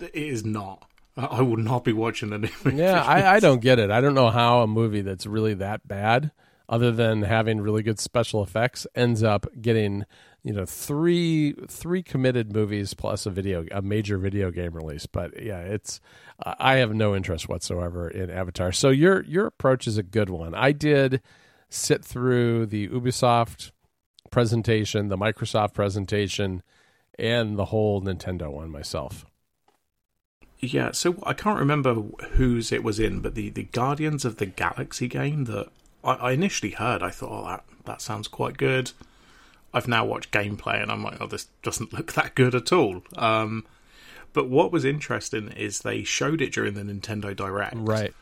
It 0.00 0.14
is 0.14 0.44
not. 0.44 0.88
I 1.16 1.42
would 1.42 1.60
not 1.60 1.84
be 1.84 1.92
watching 1.92 2.30
the 2.30 2.38
movie. 2.64 2.76
Yeah, 2.76 3.02
I, 3.02 3.36
I 3.36 3.40
don't 3.40 3.60
get 3.60 3.78
it. 3.78 3.90
I 3.90 4.00
don't 4.00 4.14
know 4.14 4.30
how 4.30 4.62
a 4.62 4.66
movie 4.66 5.02
that's 5.02 5.26
really 5.26 5.54
that 5.54 5.86
bad, 5.86 6.32
other 6.68 6.90
than 6.90 7.22
having 7.22 7.60
really 7.60 7.82
good 7.82 8.00
special 8.00 8.42
effects, 8.42 8.86
ends 8.94 9.22
up 9.22 9.46
getting 9.60 10.04
you 10.42 10.52
know 10.52 10.66
three 10.66 11.54
three 11.68 12.02
committed 12.02 12.52
movies 12.52 12.94
plus 12.94 13.26
a 13.26 13.30
video 13.30 13.64
a 13.70 13.80
major 13.80 14.18
video 14.18 14.50
game 14.50 14.72
release. 14.72 15.06
But 15.06 15.42
yeah, 15.42 15.60
it's 15.60 16.00
I 16.42 16.76
have 16.76 16.94
no 16.94 17.14
interest 17.14 17.48
whatsoever 17.48 18.08
in 18.08 18.30
Avatar. 18.30 18.72
So 18.72 18.90
your 18.90 19.22
your 19.24 19.46
approach 19.46 19.86
is 19.86 19.96
a 19.96 20.02
good 20.02 20.30
one. 20.30 20.54
I 20.54 20.72
did 20.72 21.22
sit 21.68 22.04
through 22.04 22.66
the 22.66 22.88
Ubisoft 22.88 23.70
presentation, 24.30 25.08
the 25.08 25.18
Microsoft 25.18 25.74
presentation, 25.74 26.62
and 27.18 27.56
the 27.56 27.66
whole 27.66 28.02
Nintendo 28.02 28.50
one 28.50 28.70
myself. 28.70 29.24
Yeah, 30.64 30.92
so 30.92 31.16
I 31.24 31.32
can't 31.32 31.58
remember 31.58 31.94
whose 32.32 32.72
it 32.72 32.82
was 32.82 32.98
in, 33.00 33.20
but 33.20 33.34
the, 33.34 33.50
the 33.50 33.64
Guardians 33.64 34.24
of 34.24 34.36
the 34.36 34.46
Galaxy 34.46 35.08
game 35.08 35.44
that 35.44 35.68
I, 36.02 36.12
I 36.14 36.32
initially 36.32 36.72
heard, 36.72 37.02
I 37.02 37.10
thought, 37.10 37.44
oh, 37.44 37.48
that, 37.48 37.64
that 37.84 38.00
sounds 38.02 38.28
quite 38.28 38.56
good. 38.56 38.92
I've 39.72 39.88
now 39.88 40.04
watched 40.04 40.30
gameplay 40.30 40.80
and 40.82 40.90
I'm 40.90 41.02
like, 41.02 41.20
oh, 41.20 41.26
this 41.26 41.48
doesn't 41.62 41.92
look 41.96 42.12
that 42.14 42.34
good 42.34 42.54
at 42.54 42.72
all. 42.72 43.02
Um, 43.16 43.66
but 44.32 44.48
what 44.48 44.72
was 44.72 44.84
interesting 44.84 45.48
is 45.52 45.80
they 45.80 46.02
showed 46.04 46.40
it 46.40 46.52
during 46.52 46.74
the 46.74 46.82
Nintendo 46.82 47.34
Direct. 47.34 47.74
Right. 47.76 48.12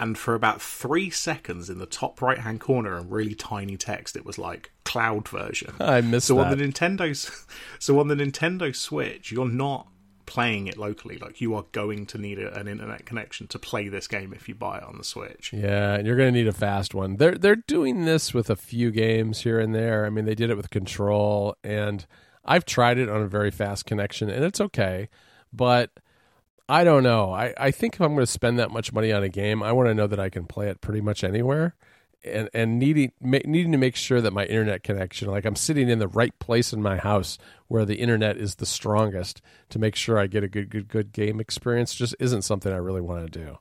And 0.00 0.16
for 0.16 0.34
about 0.34 0.62
three 0.62 1.10
seconds 1.10 1.68
in 1.68 1.78
the 1.78 1.86
top 1.86 2.22
right 2.22 2.38
hand 2.38 2.60
corner 2.60 2.96
in 2.98 3.10
really 3.10 3.34
tiny 3.34 3.76
text, 3.76 4.16
it 4.16 4.24
was 4.24 4.38
like 4.38 4.70
cloud 4.84 5.28
version. 5.28 5.74
I 5.80 6.00
missed 6.02 6.28
So 6.28 6.36
that. 6.36 6.46
on 6.52 6.56
the 6.58 6.64
Nintendo's, 6.64 7.46
so 7.78 7.98
on 7.98 8.08
the 8.08 8.14
Nintendo 8.14 8.74
Switch, 8.74 9.32
you're 9.32 9.48
not 9.48 9.88
playing 10.28 10.66
it 10.66 10.76
locally. 10.76 11.16
Like 11.16 11.40
you 11.40 11.54
are 11.54 11.64
going 11.72 12.04
to 12.06 12.18
need 12.18 12.38
a, 12.38 12.54
an 12.54 12.68
internet 12.68 13.06
connection 13.06 13.46
to 13.48 13.58
play 13.58 13.88
this 13.88 14.06
game 14.06 14.34
if 14.34 14.46
you 14.46 14.54
buy 14.54 14.76
it 14.76 14.84
on 14.84 14.98
the 14.98 15.04
Switch. 15.04 15.52
Yeah, 15.54 15.94
and 15.94 16.06
you're 16.06 16.16
going 16.16 16.32
to 16.32 16.38
need 16.38 16.46
a 16.46 16.52
fast 16.52 16.94
one. 16.94 17.16
They're 17.16 17.34
they're 17.34 17.56
doing 17.56 18.04
this 18.04 18.34
with 18.34 18.50
a 18.50 18.56
few 18.56 18.90
games 18.90 19.40
here 19.40 19.58
and 19.58 19.74
there. 19.74 20.04
I 20.04 20.10
mean, 20.10 20.26
they 20.26 20.34
did 20.34 20.50
it 20.50 20.56
with 20.56 20.68
Control, 20.68 21.56
and 21.64 22.06
I've 22.44 22.66
tried 22.66 22.98
it 22.98 23.08
on 23.08 23.22
a 23.22 23.26
very 23.26 23.50
fast 23.50 23.86
connection, 23.86 24.28
and 24.28 24.44
it's 24.44 24.60
okay. 24.60 25.08
But 25.50 25.90
I 26.68 26.84
don't 26.84 27.02
know. 27.02 27.32
I, 27.32 27.54
I 27.56 27.70
think 27.70 27.94
if 27.94 28.02
I'm 28.02 28.14
going 28.14 28.26
to 28.26 28.30
spend 28.30 28.58
that 28.58 28.70
much 28.70 28.92
money 28.92 29.10
on 29.10 29.22
a 29.22 29.30
game, 29.30 29.62
I 29.62 29.72
want 29.72 29.88
to 29.88 29.94
know 29.94 30.06
that 30.06 30.20
I 30.20 30.28
can 30.28 30.44
play 30.44 30.68
it 30.68 30.82
pretty 30.82 31.00
much 31.00 31.24
anywhere. 31.24 31.74
And 32.24 32.50
and 32.52 32.78
needing 32.80 33.12
ma- 33.20 33.38
needing 33.44 33.70
to 33.72 33.78
make 33.78 33.94
sure 33.94 34.20
that 34.20 34.32
my 34.32 34.44
internet 34.46 34.82
connection, 34.82 35.28
like 35.30 35.44
I'm 35.44 35.54
sitting 35.56 35.88
in 35.88 36.00
the 36.00 36.08
right 36.08 36.36
place 36.40 36.72
in 36.72 36.82
my 36.82 36.96
house 36.96 37.38
where 37.68 37.84
the 37.84 37.94
internet 37.96 38.36
is 38.36 38.56
the 38.56 38.66
strongest, 38.66 39.40
to 39.70 39.78
make 39.78 39.94
sure 39.94 40.18
I 40.18 40.26
get 40.26 40.42
a 40.42 40.48
good 40.48 40.68
good 40.68 40.88
good 40.88 41.12
game 41.12 41.38
experience, 41.38 41.94
just 41.94 42.16
isn't 42.18 42.42
something 42.42 42.72
I 42.72 42.76
really 42.78 43.00
want 43.00 43.30
to 43.32 43.38
do. 43.44 43.58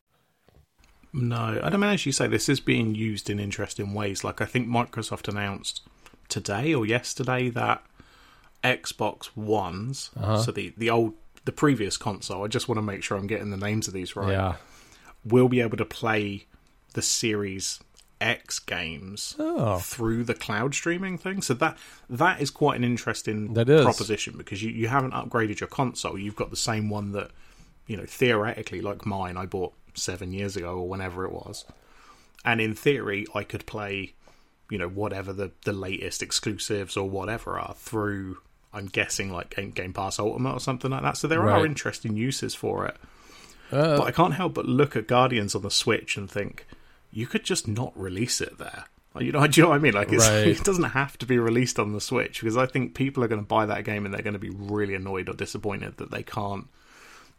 No, 1.14 1.60
I 1.64 1.70
don't 1.70 1.80
mean 1.80 1.92
as 1.92 2.06
you 2.06 2.12
say, 2.12 2.28
this 2.28 2.50
is 2.50 2.60
being 2.60 2.96
used 2.96 3.30
in 3.30 3.40
interesting 3.40 3.94
ways. 3.94 4.24
Like 4.24 4.42
I 4.42 4.46
think 4.46 4.68
Microsoft 4.68 5.28
announced 5.28 5.82
today 6.28 6.74
or 6.74 6.86
yesterday 6.86 7.50
that 7.50 7.84
Xbox 8.64 9.36
Ones, 9.36 10.10
Uh-huh. 10.18 10.40
so 10.40 10.52
the 10.52 10.74
the 10.78 10.90
old 10.90 11.14
the 11.46 11.52
previous 11.52 11.96
console. 11.96 12.44
I 12.44 12.48
just 12.48 12.68
want 12.68 12.78
to 12.80 12.82
make 12.82 13.04
sure 13.04 13.18
I'm 13.18 13.28
getting 13.28 13.52
the 13.52 13.58
names 13.58 13.88
of 13.88 13.94
these 13.94 14.16
right. 14.16 14.32
Yeah. 14.32 14.56
Will 15.24 15.48
be 15.48 15.62
able 15.62 15.78
to 15.78 15.86
play 15.86 16.46
the 16.94 17.02
Series 17.02 17.80
X 18.20 18.60
games 18.60 19.36
Oh. 19.38 19.78
through 19.80 20.24
the 20.24 20.34
cloud 20.34 20.74
streaming 20.74 21.18
thing. 21.18 21.42
So 21.42 21.54
that 21.56 21.78
that 22.10 22.42
is 22.42 22.50
quite 22.50 22.76
an 22.78 22.84
interesting 22.84 23.54
proposition 23.84 24.36
because 24.38 24.62
you, 24.64 24.72
you 24.72 24.88
haven't 24.88 25.12
upgraded 25.14 25.60
your 25.60 25.68
console. 25.70 26.18
You've 26.18 26.36
got 26.36 26.50
the 26.50 26.56
same 26.56 26.90
one 26.90 27.12
that 27.12 27.32
you 27.86 27.96
know 27.98 28.06
theoretically, 28.06 28.82
like 28.82 29.06
mine, 29.06 29.38
I 29.38 29.46
bought 29.46 29.74
seven 29.94 30.34
years 30.34 30.56
ago 30.56 30.78
or 30.80 30.88
whenever 30.90 31.26
it 31.26 31.32
was. 31.32 31.66
And 32.46 32.62
in 32.62 32.74
theory, 32.76 33.26
I 33.36 33.44
could 33.44 33.66
play, 33.66 34.14
you 34.70 34.78
know, 34.78 34.88
whatever 34.88 35.34
the, 35.34 35.52
the 35.66 35.74
latest 35.74 36.22
exclusives 36.24 36.96
or 36.96 37.10
whatever 37.10 37.60
are 37.60 37.74
through, 37.74 38.38
I'm 38.74 38.86
guessing, 38.86 39.34
like 39.34 39.54
Game, 39.56 39.72
Game 39.72 39.92
Pass 39.92 40.18
Ultimate 40.20 40.54
or 40.54 40.60
something 40.60 40.92
like 40.92 41.02
that. 41.02 41.18
So 41.18 41.28
there 41.28 41.42
Right. 41.42 41.60
are 41.62 41.66
interesting 41.66 42.16
uses 42.16 42.54
for 42.56 42.86
it. 42.86 42.96
Uh, 43.72 43.98
But 43.98 44.04
I 44.08 44.12
can't 44.12 44.34
help 44.36 44.54
but 44.54 44.66
look 44.66 44.96
at 44.96 45.08
Guardians 45.08 45.56
on 45.56 45.62
the 45.64 45.72
Switch 45.72 46.16
and 46.16 46.30
think, 46.32 46.66
you 47.18 47.26
could 47.28 47.44
just 47.44 47.68
not 47.68 47.92
release 48.00 48.42
it 48.42 48.58
there. 48.58 48.86
You 49.20 49.32
know, 49.32 49.48
do 49.48 49.60
you 49.60 49.64
know 49.64 49.70
what 49.72 49.76
I 49.76 49.80
mean? 49.80 49.94
Like, 49.94 50.12
it's, 50.14 50.28
Right. 50.28 50.48
it 50.48 50.64
doesn't 50.64 50.84
have 50.84 51.18
to 51.18 51.26
be 51.26 51.40
released 51.40 51.80
on 51.80 51.92
the 51.94 52.00
Switch 52.02 52.40
because 52.42 52.56
I 52.58 52.68
think 52.68 52.94
people 52.94 53.24
are 53.24 53.28
going 53.28 53.42
to 53.42 53.48
buy 53.48 53.66
that 53.66 53.84
game 53.86 54.06
and 54.06 54.14
they're 54.14 54.22
going 54.22 54.34
to 54.34 54.40
be 54.40 54.52
really 54.52 54.94
annoyed 54.94 55.28
or 55.28 55.34
disappointed 55.34 55.98
that 55.98 56.12
they 56.12 56.24
can't 56.24 56.68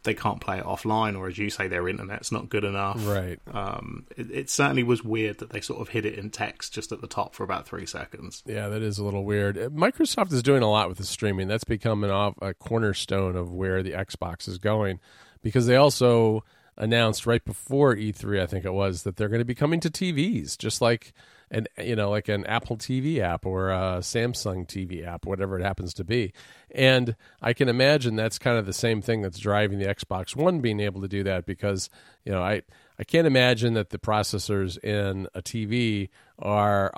they 0.03 0.13
can't 0.13 0.39
play 0.39 0.59
it 0.59 0.63
offline, 0.63 1.17
or 1.17 1.27
as 1.27 1.37
you 1.37 1.49
say, 1.49 1.67
their 1.67 1.87
internet's 1.89 2.31
not 2.31 2.47
good 2.47 2.63
enough. 2.63 3.05
right. 3.05 3.37
Um, 3.53 4.05
it, 4.15 4.31
it 4.31 4.49
certainly 4.49 4.81
was 4.83 5.03
weird 5.03 5.39
that 5.39 5.49
they 5.49 5.59
sort 5.59 5.81
of 5.81 5.89
hid 5.89 6.05
it 6.05 6.17
in 6.17 6.29
text 6.29 6.71
just 6.73 6.93
at 6.93 7.01
the 7.01 7.07
top 7.07 7.35
for 7.35 7.43
about 7.43 7.67
three 7.67 7.85
seconds. 7.85 8.41
Yeah, 8.45 8.69
that 8.69 8.81
is 8.81 8.97
a 8.97 9.03
little 9.03 9.25
weird. 9.25 9.57
Uh, 9.57 9.67
Microsoft 9.69 10.31
is 10.31 10.41
doing 10.41 10.63
a 10.63 10.69
lot 10.69 10.87
with 10.87 10.99
the 10.99 11.05
streaming. 11.05 11.49
That's 11.49 11.65
become 11.65 12.05
an 12.05 12.11
off, 12.11 12.35
a 12.41 12.53
cornerstone 12.53 13.35
of 13.35 13.51
where 13.51 13.83
the 13.83 13.91
Xbox 13.91 14.47
is 14.47 14.57
going 14.57 15.01
because 15.41 15.65
they 15.67 15.75
also 15.75 16.45
announced 16.79 17.27
right 17.27 17.43
before 17.43 17.95
E3, 17.95 18.41
I 18.41 18.45
think 18.47 18.65
it 18.65 18.73
was, 18.73 19.03
that 19.03 19.17
they're 19.17 19.29
going 19.29 19.39
to 19.39 19.45
be 19.45 19.55
coming 19.55 19.79
to 19.81 19.89
TVs, 19.89 20.57
just 20.57 20.81
like 20.81 21.13
an 21.51 21.67
you 21.77 21.95
know 21.95 22.09
like 22.09 22.27
an 22.27 22.45
Apple 22.45 22.77
TV 22.77 23.19
app 23.19 23.45
or 23.45 23.69
a 23.71 23.99
Samsung 23.99 24.67
TV 24.67 25.05
app, 25.05 25.25
whatever 25.25 25.59
it 25.59 25.63
happens 25.63 25.93
to 25.95 26.03
be. 26.03 26.31
And 26.71 27.15
I 27.41 27.53
can 27.53 27.69
imagine 27.69 28.15
that's 28.15 28.37
kind 28.37 28.57
of 28.57 28.65
the 28.65 28.73
same 28.73 29.01
thing 29.01 29.21
that's 29.21 29.39
driving 29.39 29.79
the 29.79 29.85
Xbox 29.85 30.35
One 30.35 30.59
being 30.59 30.79
able 30.79 31.01
to 31.01 31.07
do 31.07 31.23
that 31.23 31.45
because 31.45 31.89
you 32.23 32.31
know 32.31 32.41
I 32.41 32.61
I 32.97 33.03
can't 33.03 33.27
imagine 33.27 33.73
that 33.73 33.89
the 33.89 33.99
processors 33.99 34.77
in 34.83 35.27
a 35.33 35.41
TV 35.41 36.09
are 36.37 36.91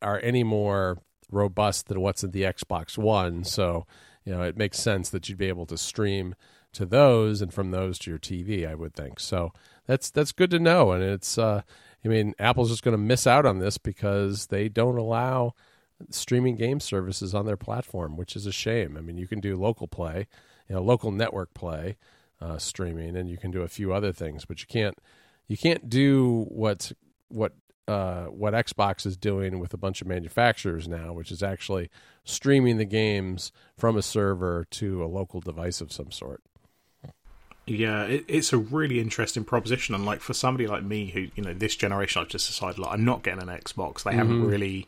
are 0.00 0.20
any 0.22 0.44
more 0.44 0.98
robust 1.30 1.88
than 1.88 2.00
what's 2.00 2.22
in 2.24 2.30
the 2.30 2.42
Xbox 2.42 2.96
One. 2.96 3.44
So 3.44 3.86
you 4.28 4.34
know 4.34 4.42
it 4.42 4.58
makes 4.58 4.78
sense 4.78 5.08
that 5.08 5.26
you'd 5.28 5.38
be 5.38 5.48
able 5.48 5.64
to 5.64 5.78
stream 5.78 6.34
to 6.74 6.84
those 6.84 7.40
and 7.40 7.52
from 7.52 7.70
those 7.70 7.98
to 8.00 8.10
your 8.10 8.18
TV. 8.18 8.68
I 8.68 8.74
would 8.74 8.94
think 8.94 9.18
so. 9.18 9.54
That's 9.86 10.10
that's 10.10 10.32
good 10.32 10.50
to 10.50 10.58
know, 10.58 10.92
and 10.92 11.02
it's. 11.02 11.38
Uh, 11.38 11.62
I 12.04 12.08
mean, 12.08 12.34
Apple's 12.38 12.70
just 12.70 12.84
going 12.84 12.92
to 12.92 12.98
miss 12.98 13.26
out 13.26 13.44
on 13.44 13.58
this 13.58 13.76
because 13.76 14.46
they 14.46 14.68
don't 14.68 14.98
allow 14.98 15.54
streaming 16.10 16.56
game 16.56 16.78
services 16.78 17.34
on 17.34 17.44
their 17.44 17.56
platform, 17.56 18.16
which 18.16 18.36
is 18.36 18.46
a 18.46 18.52
shame. 18.52 18.96
I 18.96 19.00
mean, 19.00 19.16
you 19.16 19.26
can 19.26 19.40
do 19.40 19.56
local 19.56 19.88
play, 19.88 20.28
you 20.68 20.76
know, 20.76 20.82
local 20.82 21.10
network 21.10 21.54
play, 21.54 21.96
uh, 22.40 22.58
streaming, 22.58 23.16
and 23.16 23.28
you 23.28 23.36
can 23.36 23.50
do 23.50 23.62
a 23.62 23.68
few 23.68 23.92
other 23.92 24.12
things, 24.12 24.44
but 24.44 24.60
you 24.60 24.66
can't 24.66 24.96
you 25.46 25.56
can't 25.56 25.88
do 25.88 26.44
what 26.50 26.92
what 27.28 27.54
uh, 27.88 28.26
what 28.26 28.52
Xbox 28.52 29.06
is 29.06 29.16
doing 29.16 29.58
with 29.58 29.72
a 29.72 29.78
bunch 29.78 30.02
of 30.02 30.06
manufacturers 30.06 30.86
now, 30.86 31.12
which 31.14 31.32
is 31.32 31.42
actually 31.42 31.90
streaming 32.22 32.76
the 32.76 32.84
games 32.84 33.50
from 33.76 33.96
a 33.96 34.02
server 34.02 34.66
to 34.72 35.02
a 35.02 35.06
local 35.06 35.40
device 35.40 35.80
of 35.80 35.90
some 35.90 36.10
sort. 36.10 36.42
Yeah, 37.66 38.04
it, 38.04 38.24
it's 38.28 38.52
a 38.52 38.58
really 38.58 39.00
interesting 39.00 39.44
proposition, 39.44 39.94
and 39.94 40.04
like 40.04 40.20
for 40.20 40.34
somebody 40.34 40.66
like 40.66 40.82
me 40.82 41.06
who, 41.06 41.28
you 41.34 41.42
know, 41.42 41.54
this 41.54 41.76
generation, 41.76 42.20
I've 42.20 42.28
just 42.28 42.46
decided 42.46 42.78
like 42.78 42.92
I'm 42.92 43.04
not 43.04 43.22
getting 43.22 43.42
an 43.42 43.48
Xbox. 43.48 44.02
They 44.02 44.14
haven't 44.14 44.44
really, 44.44 44.86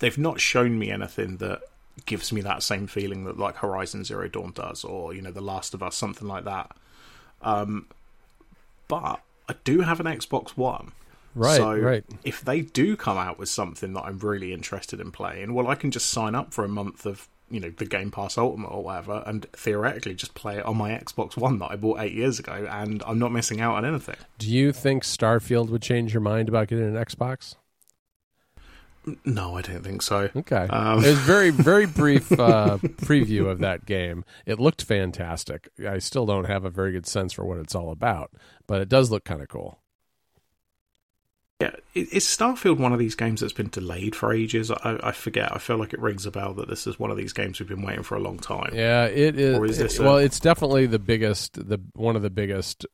they've 0.00 0.18
not 0.18 0.40
shown 0.40 0.78
me 0.78 0.90
anything 0.90 1.36
that 1.38 1.60
gives 2.04 2.32
me 2.32 2.40
that 2.42 2.62
same 2.62 2.86
feeling 2.86 3.24
that 3.24 3.38
like 3.38 3.56
Horizon 3.56 4.04
Zero 4.04 4.28
Dawn 4.28 4.52
does, 4.52 4.84
or 4.84 5.14
you 5.14 5.22
know, 5.22 5.30
The 5.30 5.40
Last 5.40 5.74
of 5.74 5.82
Us, 5.82 5.96
something 5.96 6.26
like 6.28 6.44
that. 6.44 6.72
Um, 7.42 7.86
but 8.88 9.20
I 9.48 9.54
do 9.64 9.80
have 9.80 10.00
an 10.00 10.06
Xbox 10.06 10.50
One. 10.50 10.92
Right, 11.36 11.56
so 11.58 11.76
right. 11.76 12.04
if 12.24 12.40
they 12.40 12.62
do 12.62 12.96
come 12.96 13.18
out 13.18 13.38
with 13.38 13.50
something 13.50 13.92
that 13.92 14.02
I'm 14.02 14.18
really 14.18 14.54
interested 14.54 15.00
in 15.00 15.12
playing, 15.12 15.52
well, 15.52 15.68
I 15.68 15.74
can 15.74 15.90
just 15.90 16.08
sign 16.08 16.34
up 16.34 16.54
for 16.54 16.64
a 16.64 16.68
month 16.68 17.04
of 17.04 17.28
you 17.50 17.60
know 17.60 17.70
the 17.70 17.84
Game 17.84 18.10
Pass 18.10 18.38
Ultimate 18.38 18.68
or 18.68 18.82
whatever, 18.82 19.22
and 19.26 19.44
theoretically 19.52 20.14
just 20.14 20.34
play 20.34 20.56
it 20.56 20.64
on 20.64 20.78
my 20.78 20.92
Xbox 20.92 21.36
One 21.36 21.58
that 21.58 21.70
I 21.70 21.76
bought 21.76 22.00
eight 22.00 22.14
years 22.14 22.38
ago, 22.38 22.66
and 22.70 23.02
I'm 23.06 23.18
not 23.18 23.32
missing 23.32 23.60
out 23.60 23.74
on 23.74 23.84
anything. 23.84 24.16
Do 24.38 24.50
you 24.50 24.72
think 24.72 25.04
Starfield 25.04 25.68
would 25.68 25.82
change 25.82 26.14
your 26.14 26.22
mind 26.22 26.48
about 26.48 26.68
getting 26.68 26.86
an 26.86 27.04
Xbox? 27.04 27.56
No, 29.24 29.56
I 29.56 29.62
don't 29.62 29.84
think 29.84 30.02
so. 30.02 30.30
Okay. 30.34 30.66
Um. 30.68 31.04
it 31.04 31.10
was 31.10 31.18
very, 31.18 31.50
very 31.50 31.86
brief 31.86 32.32
uh, 32.32 32.78
preview 32.78 33.46
of 33.48 33.60
that 33.60 33.86
game. 33.86 34.24
It 34.46 34.58
looked 34.58 34.82
fantastic. 34.82 35.68
I 35.86 35.98
still 35.98 36.26
don't 36.26 36.46
have 36.46 36.64
a 36.64 36.70
very 36.70 36.92
good 36.92 37.06
sense 37.06 37.32
for 37.32 37.44
what 37.44 37.58
it's 37.58 37.74
all 37.74 37.90
about, 37.90 38.32
but 38.66 38.80
it 38.80 38.88
does 38.88 39.10
look 39.10 39.24
kind 39.24 39.42
of 39.42 39.48
cool. 39.48 39.78
Yeah, 41.60 41.70
is 41.94 42.24
Starfield 42.26 42.78
one 42.78 42.92
of 42.92 42.98
these 42.98 43.14
games 43.14 43.40
that's 43.40 43.54
been 43.54 43.70
delayed 43.70 44.14
for 44.14 44.30
ages? 44.32 44.70
I, 44.70 44.98
I 45.02 45.12
forget. 45.12 45.54
I 45.54 45.58
feel 45.58 45.78
like 45.78 45.94
it 45.94 46.00
rings 46.00 46.26
a 46.26 46.30
bell 46.30 46.52
that 46.54 46.68
this 46.68 46.86
is 46.86 46.98
one 46.98 47.10
of 47.10 47.16
these 47.16 47.32
games 47.32 47.58
we've 47.58 47.68
been 47.68 47.80
waiting 47.80 48.02
for 48.02 48.14
a 48.14 48.20
long 48.20 48.38
time. 48.38 48.72
Yeah, 48.74 49.06
it 49.06 49.38
is. 49.40 49.56
Or 49.56 49.64
is 49.64 49.78
this 49.78 49.94
it- 49.94 50.02
a- 50.02 50.04
well, 50.04 50.16
it's 50.18 50.38
definitely 50.38 50.84
the 50.84 50.98
biggest, 50.98 51.54
the 51.68 51.80
one 51.94 52.14
of 52.14 52.20
the 52.20 52.28
biggest 52.28 52.84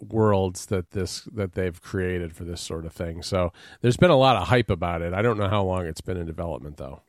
worlds 0.00 0.66
that 0.66 0.92
this 0.92 1.22
that 1.34 1.52
they've 1.54 1.80
created 1.82 2.34
for 2.34 2.44
this 2.44 2.62
sort 2.62 2.86
of 2.86 2.92
thing. 2.94 3.22
So 3.22 3.52
there's 3.82 3.96
been 3.98 4.10
a 4.10 4.16
lot 4.16 4.36
of 4.36 4.48
hype 4.48 4.70
about 4.70 5.02
it. 5.02 5.12
I 5.12 5.20
don't 5.20 5.38
know 5.38 5.48
how 5.48 5.62
long 5.64 5.84
it's 5.86 6.00
been 6.00 6.16
in 6.16 6.26
development 6.26 6.78
though. 6.78 7.02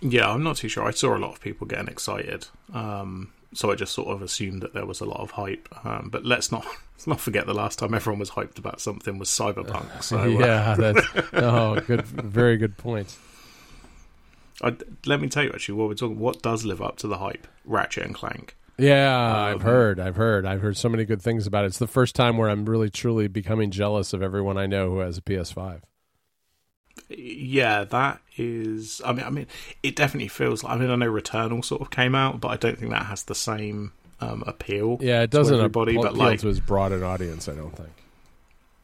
Yeah, 0.00 0.30
I'm 0.30 0.42
not 0.44 0.56
too 0.58 0.68
sure. 0.68 0.84
I 0.84 0.90
saw 0.90 1.16
a 1.16 1.18
lot 1.18 1.32
of 1.32 1.40
people 1.40 1.66
getting 1.66 1.88
excited, 1.88 2.46
um, 2.72 3.32
so 3.56 3.70
I 3.70 3.74
just 3.74 3.92
sort 3.94 4.08
of 4.08 4.22
assumed 4.22 4.62
that 4.62 4.74
there 4.74 4.86
was 4.86 5.00
a 5.00 5.04
lot 5.04 5.20
of 5.20 5.32
hype. 5.32 5.68
Um, 5.84 6.08
but 6.12 6.24
let's 6.24 6.52
not 6.52 6.64
let's 6.94 7.06
not 7.06 7.20
forget 7.20 7.46
the 7.46 7.54
last 7.54 7.78
time 7.78 7.94
everyone 7.94 8.20
was 8.20 8.30
hyped 8.30 8.58
about 8.58 8.80
something 8.80 9.18
was 9.18 9.28
Cyberpunk. 9.28 9.86
So 10.02 10.20
uh, 10.20 10.24
yeah, 10.26 10.74
that's 10.78 11.06
oh, 11.32 11.80
good, 11.80 12.04
very 12.06 12.56
good 12.56 12.76
point. 12.76 13.16
I, 14.62 14.74
let 15.04 15.20
me 15.20 15.28
tell 15.28 15.42
you 15.44 15.50
actually 15.52 15.74
what 15.74 15.88
we're 15.88 15.94
talking. 15.94 16.18
What 16.18 16.42
does 16.42 16.64
live 16.64 16.80
up 16.80 16.96
to 16.98 17.08
the 17.08 17.18
hype? 17.18 17.46
Ratchet 17.64 18.04
and 18.04 18.14
Clank. 18.14 18.56
Yeah, 18.78 19.16
I've 19.18 19.56
Um, 19.56 19.60
heard, 19.62 19.98
I've 20.00 20.16
heard, 20.16 20.44
I've 20.44 20.60
heard 20.60 20.76
so 20.76 20.88
many 20.90 21.04
good 21.06 21.22
things 21.22 21.46
about 21.46 21.64
it. 21.64 21.68
It's 21.68 21.78
the 21.78 21.86
first 21.86 22.14
time 22.14 22.36
where 22.36 22.50
I'm 22.50 22.66
really 22.66 22.90
truly 22.90 23.26
becoming 23.26 23.70
jealous 23.70 24.12
of 24.12 24.22
everyone 24.22 24.58
I 24.58 24.66
know 24.66 24.90
who 24.90 24.98
has 24.98 25.16
a 25.16 25.22
PS5. 25.22 25.80
Yeah, 27.08 27.84
that 27.84 28.20
is. 28.36 29.00
I 29.04 29.12
mean, 29.12 29.24
I 29.24 29.30
mean, 29.30 29.46
it 29.82 29.96
definitely 29.96 30.28
feels 30.28 30.64
like. 30.64 30.72
I 30.74 30.76
mean, 30.78 30.90
I 30.90 30.96
know 30.96 31.10
Returnal 31.10 31.64
sort 31.64 31.82
of 31.82 31.90
came 31.90 32.14
out, 32.14 32.40
but 32.40 32.48
I 32.48 32.56
don't 32.56 32.78
think 32.78 32.90
that 32.90 33.06
has 33.06 33.24
the 33.24 33.34
same 33.34 33.92
um, 34.20 34.42
appeal. 34.46 34.98
Yeah, 35.00 35.22
it 35.22 35.30
doesn't 35.30 35.54
everybody, 35.54 35.92
appeal 35.92 36.02
but 36.02 36.14
like 36.14 36.40
to 36.40 36.48
as 36.48 36.60
broad 36.60 36.92
an 36.92 37.02
audience. 37.02 37.48
I 37.48 37.54
don't 37.54 37.76
think. 37.76 37.90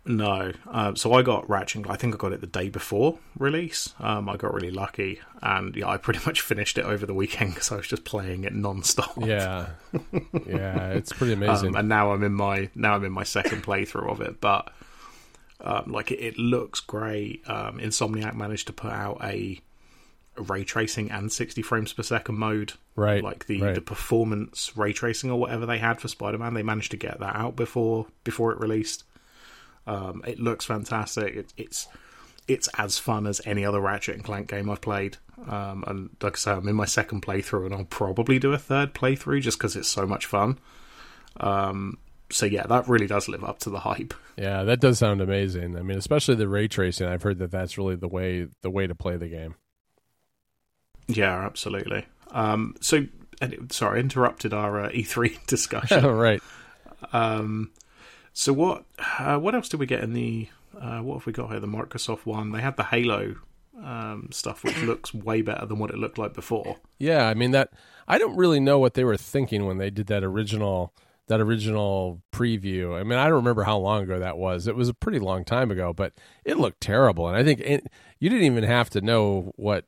No. 0.05 0.53
Um, 0.67 0.97
so 0.97 1.13
I 1.13 1.23
got 1.23 1.49
Ratchet. 1.49 1.89
I 1.89 1.97
think 1.97 2.15
I 2.15 2.19
got 2.19 2.33
it 2.33 2.41
the 2.41 2.47
day 2.47 2.69
before 2.69 3.19
release. 3.39 3.95
Um, 4.01 4.29
I 4.29 4.37
got 4.37 4.53
really 4.53 4.71
lucky, 4.71 5.21
and 5.41 5.75
yeah, 5.77 5.89
I 5.89 5.97
pretty 5.97 6.21
much 6.27 6.41
finished 6.41 6.79
it 6.79 6.85
over 6.85 7.07
the 7.07 7.15
weekend 7.15 7.55
because 7.55 7.71
I 7.71 7.77
was 7.77 7.87
just 7.87 8.05
playing 8.05 8.45
it 8.45 8.55
non-stop. 8.55 9.15
Yeah, 9.19 9.69
yeah, 10.47 10.89
it's 10.91 11.13
pretty 11.13 11.35
amazing. 11.35 11.71
Um, 11.71 11.77
and 11.77 11.89
now 11.89 12.13
I'm 12.13 12.23
in 12.25 12.35
my 12.35 12.69
now 12.75 12.95
I'm 12.95 13.05
in 13.05 13.13
my 13.13 13.25
second 13.25 13.63
playthrough 13.63 14.11
of 14.11 14.21
it, 14.21 14.41
but 14.41 14.73
um, 15.63 15.93
like 15.93 16.11
it, 16.11 16.21
it 16.21 16.39
looks 16.39 16.81
great. 16.81 17.49
Um, 17.49 17.79
Insomniac 17.79 18.35
managed 18.35 18.67
to 18.67 18.73
put 18.73 18.93
out 18.93 19.19
a 19.23 19.61
ray 20.37 20.65
tracing 20.65 21.11
and 21.11 21.31
60 21.31 21.63
frames 21.63 21.93
per 21.93 22.03
second 22.03 22.37
mode. 22.37 22.73
right, 22.97 23.23
Like 23.23 23.47
the, 23.47 23.61
right. 23.61 23.75
the 23.75 23.81
performance 23.81 24.77
ray 24.77 24.93
tracing 24.93 25.31
or 25.31 25.39
whatever 25.39 25.67
they 25.67 25.79
had 25.79 26.01
for 26.01 26.09
Spider-Man, 26.09 26.55
they 26.55 26.63
managed 26.63 26.91
to 26.93 26.97
get 26.97 27.21
that 27.21 27.37
out 27.37 27.55
before 27.55 28.07
before 28.25 28.53
it 28.53 28.61
released. 28.61 29.05
Um, 29.87 30.23
it 30.27 30.39
looks 30.39 30.65
fantastic. 30.65 31.35
It, 31.35 31.53
it's 31.57 31.89
it's 32.49 32.69
as 32.77 32.99
fun 32.99 33.27
as 33.27 33.41
any 33.45 33.65
other 33.65 33.81
Ratchet 33.81 34.17
and 34.17 34.25
Clank 34.25 34.49
game 34.49 34.69
I've 34.69 34.81
played. 34.81 35.19
Um, 35.49 35.85
and 35.87 36.11
like 36.21 36.37
I 36.37 36.39
say, 36.39 36.51
I'm 36.53 36.69
in 36.69 36.75
my 36.75 36.85
second 36.87 37.23
playthrough, 37.23 37.67
and 37.67 37.75
I'll 37.75 37.85
probably 37.85 38.39
do 38.39 38.53
a 38.53 38.59
third 38.59 38.95
playthrough 38.95 39.43
just 39.43 39.59
because 39.59 39.77
it's 39.77 39.89
so 39.89 40.07
much 40.07 40.27
fun. 40.27 40.59
Um, 41.39 41.99
so 42.33 42.47
yeah, 42.47 42.67
that 42.67 42.89
really 42.89 43.07
does 43.07 43.29
live 43.29 43.45
up 43.45 43.59
to 43.61 43.71
the 43.71 43.81
hype. 43.81 44.15
yeah, 44.37 44.63
that 44.65 44.81
does 44.81 44.99
sound 44.99 45.21
amazing. 45.21 45.77
I 45.77 45.83
mean, 45.83 45.99
especially 45.99 46.35
the 46.35 46.49
ray 46.49 46.67
tracing. 46.69 47.07
I've 47.07 47.23
heard 47.23 47.39
that 47.39 47.51
that's 47.51 47.77
really 47.79 47.95
the 47.97 48.09
way 48.09 48.49
the 48.63 48.71
way 48.71 48.87
to 48.87 48.95
play 48.95 49.17
the 49.17 49.29
game. 49.29 49.55
Yeah, 51.09 51.45
absolutely. 51.45 52.07
Um, 52.31 52.75
so 52.81 53.07
and 53.41 53.53
it- 53.53 53.73
sorry, 53.73 54.01
interrupted 54.01 54.55
our 54.55 54.85
uh, 54.85 54.89
E3 54.91 55.47
discussion. 55.47 56.05
right. 56.07 56.43
Um, 57.13 57.71
so 58.33 58.53
what 58.53 58.85
uh, 59.19 59.37
what 59.39 59.55
else 59.55 59.69
did 59.69 59.81
we 59.81 59.87
get 59.87 60.03
in 60.03 60.13
the 60.15 60.49
uh, 60.81 61.01
what 61.01 61.19
have 61.19 61.27
we 61.27 61.33
got 61.33 61.51
here? 61.51 61.61
The 61.61 61.67
Microsoft 61.67 62.25
one. 62.25 62.53
They 62.53 62.61
had 62.63 62.77
the 62.77 62.85
Halo 62.85 63.37
um, 63.83 64.29
stuff, 64.31 64.65
which 64.65 64.79
looks 64.83 65.13
way 65.13 65.43
better 65.43 65.67
than 65.67 65.79
what 65.79 65.91
it 65.91 65.99
looked 65.99 66.19
like 66.19 66.33
before. 66.35 66.77
Yeah, 66.99 67.27
I 67.29 67.35
mean 67.35 67.51
that. 67.51 67.73
I 68.09 68.19
don't 68.19 68.37
really 68.37 68.59
know 68.61 68.79
what 68.79 68.95
they 68.95 69.05
were 69.05 69.17
thinking 69.17 69.65
when 69.67 69.79
they 69.79 69.91
did 69.91 70.07
that 70.09 70.25
original 70.25 70.93
that 71.29 71.41
original 71.41 72.23
preview. 72.33 72.99
I 72.99 73.05
mean, 73.05 73.19
I 73.19 73.25
don't 73.25 73.37
remember 73.37 73.63
how 73.63 73.79
long 73.79 74.03
ago 74.03 74.19
that 74.19 74.39
was. 74.39 74.67
It 74.67 74.77
was 74.77 74.89
a 74.89 74.95
pretty 74.95 75.19
long 75.19 75.45
time 75.45 75.71
ago, 75.71 75.93
but 75.93 76.13
it 76.45 76.59
looked 76.59 76.81
terrible. 76.81 77.29
And 77.29 77.37
I 77.37 77.45
think 77.45 77.61
it, 77.61 77.87
you 78.19 78.29
didn't 78.29 78.47
even 78.47 78.65
have 78.65 78.91
to 78.91 79.01
know 79.01 79.53
what 79.57 79.87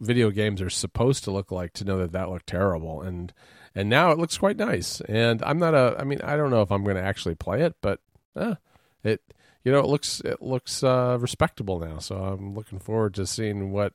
video 0.00 0.30
games 0.30 0.62
are 0.62 0.70
supposed 0.70 1.24
to 1.24 1.30
look 1.30 1.50
like 1.50 1.72
to 1.74 1.84
know 1.84 1.98
that 1.98 2.12
that 2.12 2.30
looked 2.30 2.46
terrible. 2.46 3.02
And 3.02 3.32
and 3.74 3.88
now 3.88 4.10
it 4.10 4.18
looks 4.18 4.38
quite 4.38 4.56
nice. 4.56 5.00
And 5.02 5.42
I'm 5.42 5.58
not 5.58 5.74
a, 5.74 5.96
I 5.98 6.04
mean, 6.04 6.20
I 6.22 6.36
don't 6.36 6.50
know 6.50 6.62
if 6.62 6.72
I'm 6.72 6.84
going 6.84 6.96
to 6.96 7.02
actually 7.02 7.34
play 7.34 7.62
it, 7.62 7.74
but 7.80 8.00
eh, 8.36 8.54
it, 9.04 9.22
you 9.64 9.72
know, 9.72 9.80
it 9.80 9.86
looks 9.86 10.20
it 10.20 10.42
looks 10.42 10.82
uh, 10.82 11.16
respectable 11.20 11.78
now. 11.78 11.98
So 11.98 12.16
I'm 12.16 12.54
looking 12.54 12.78
forward 12.78 13.14
to 13.14 13.26
seeing 13.26 13.72
what 13.72 13.94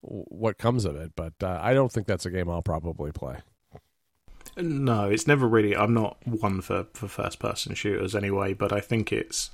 what 0.00 0.58
comes 0.58 0.84
of 0.84 0.96
it. 0.96 1.12
But 1.16 1.34
uh, 1.42 1.58
I 1.62 1.74
don't 1.74 1.92
think 1.92 2.06
that's 2.06 2.26
a 2.26 2.30
game 2.30 2.50
I'll 2.50 2.62
probably 2.62 3.12
play. 3.12 3.38
No, 4.58 5.08
it's 5.08 5.26
never 5.26 5.46
really. 5.46 5.76
I'm 5.76 5.94
not 5.94 6.18
one 6.26 6.60
for, 6.60 6.86
for 6.92 7.08
first 7.08 7.38
person 7.38 7.74
shooters 7.74 8.14
anyway, 8.14 8.54
but 8.54 8.72
I 8.72 8.80
think 8.80 9.12
it's. 9.12 9.50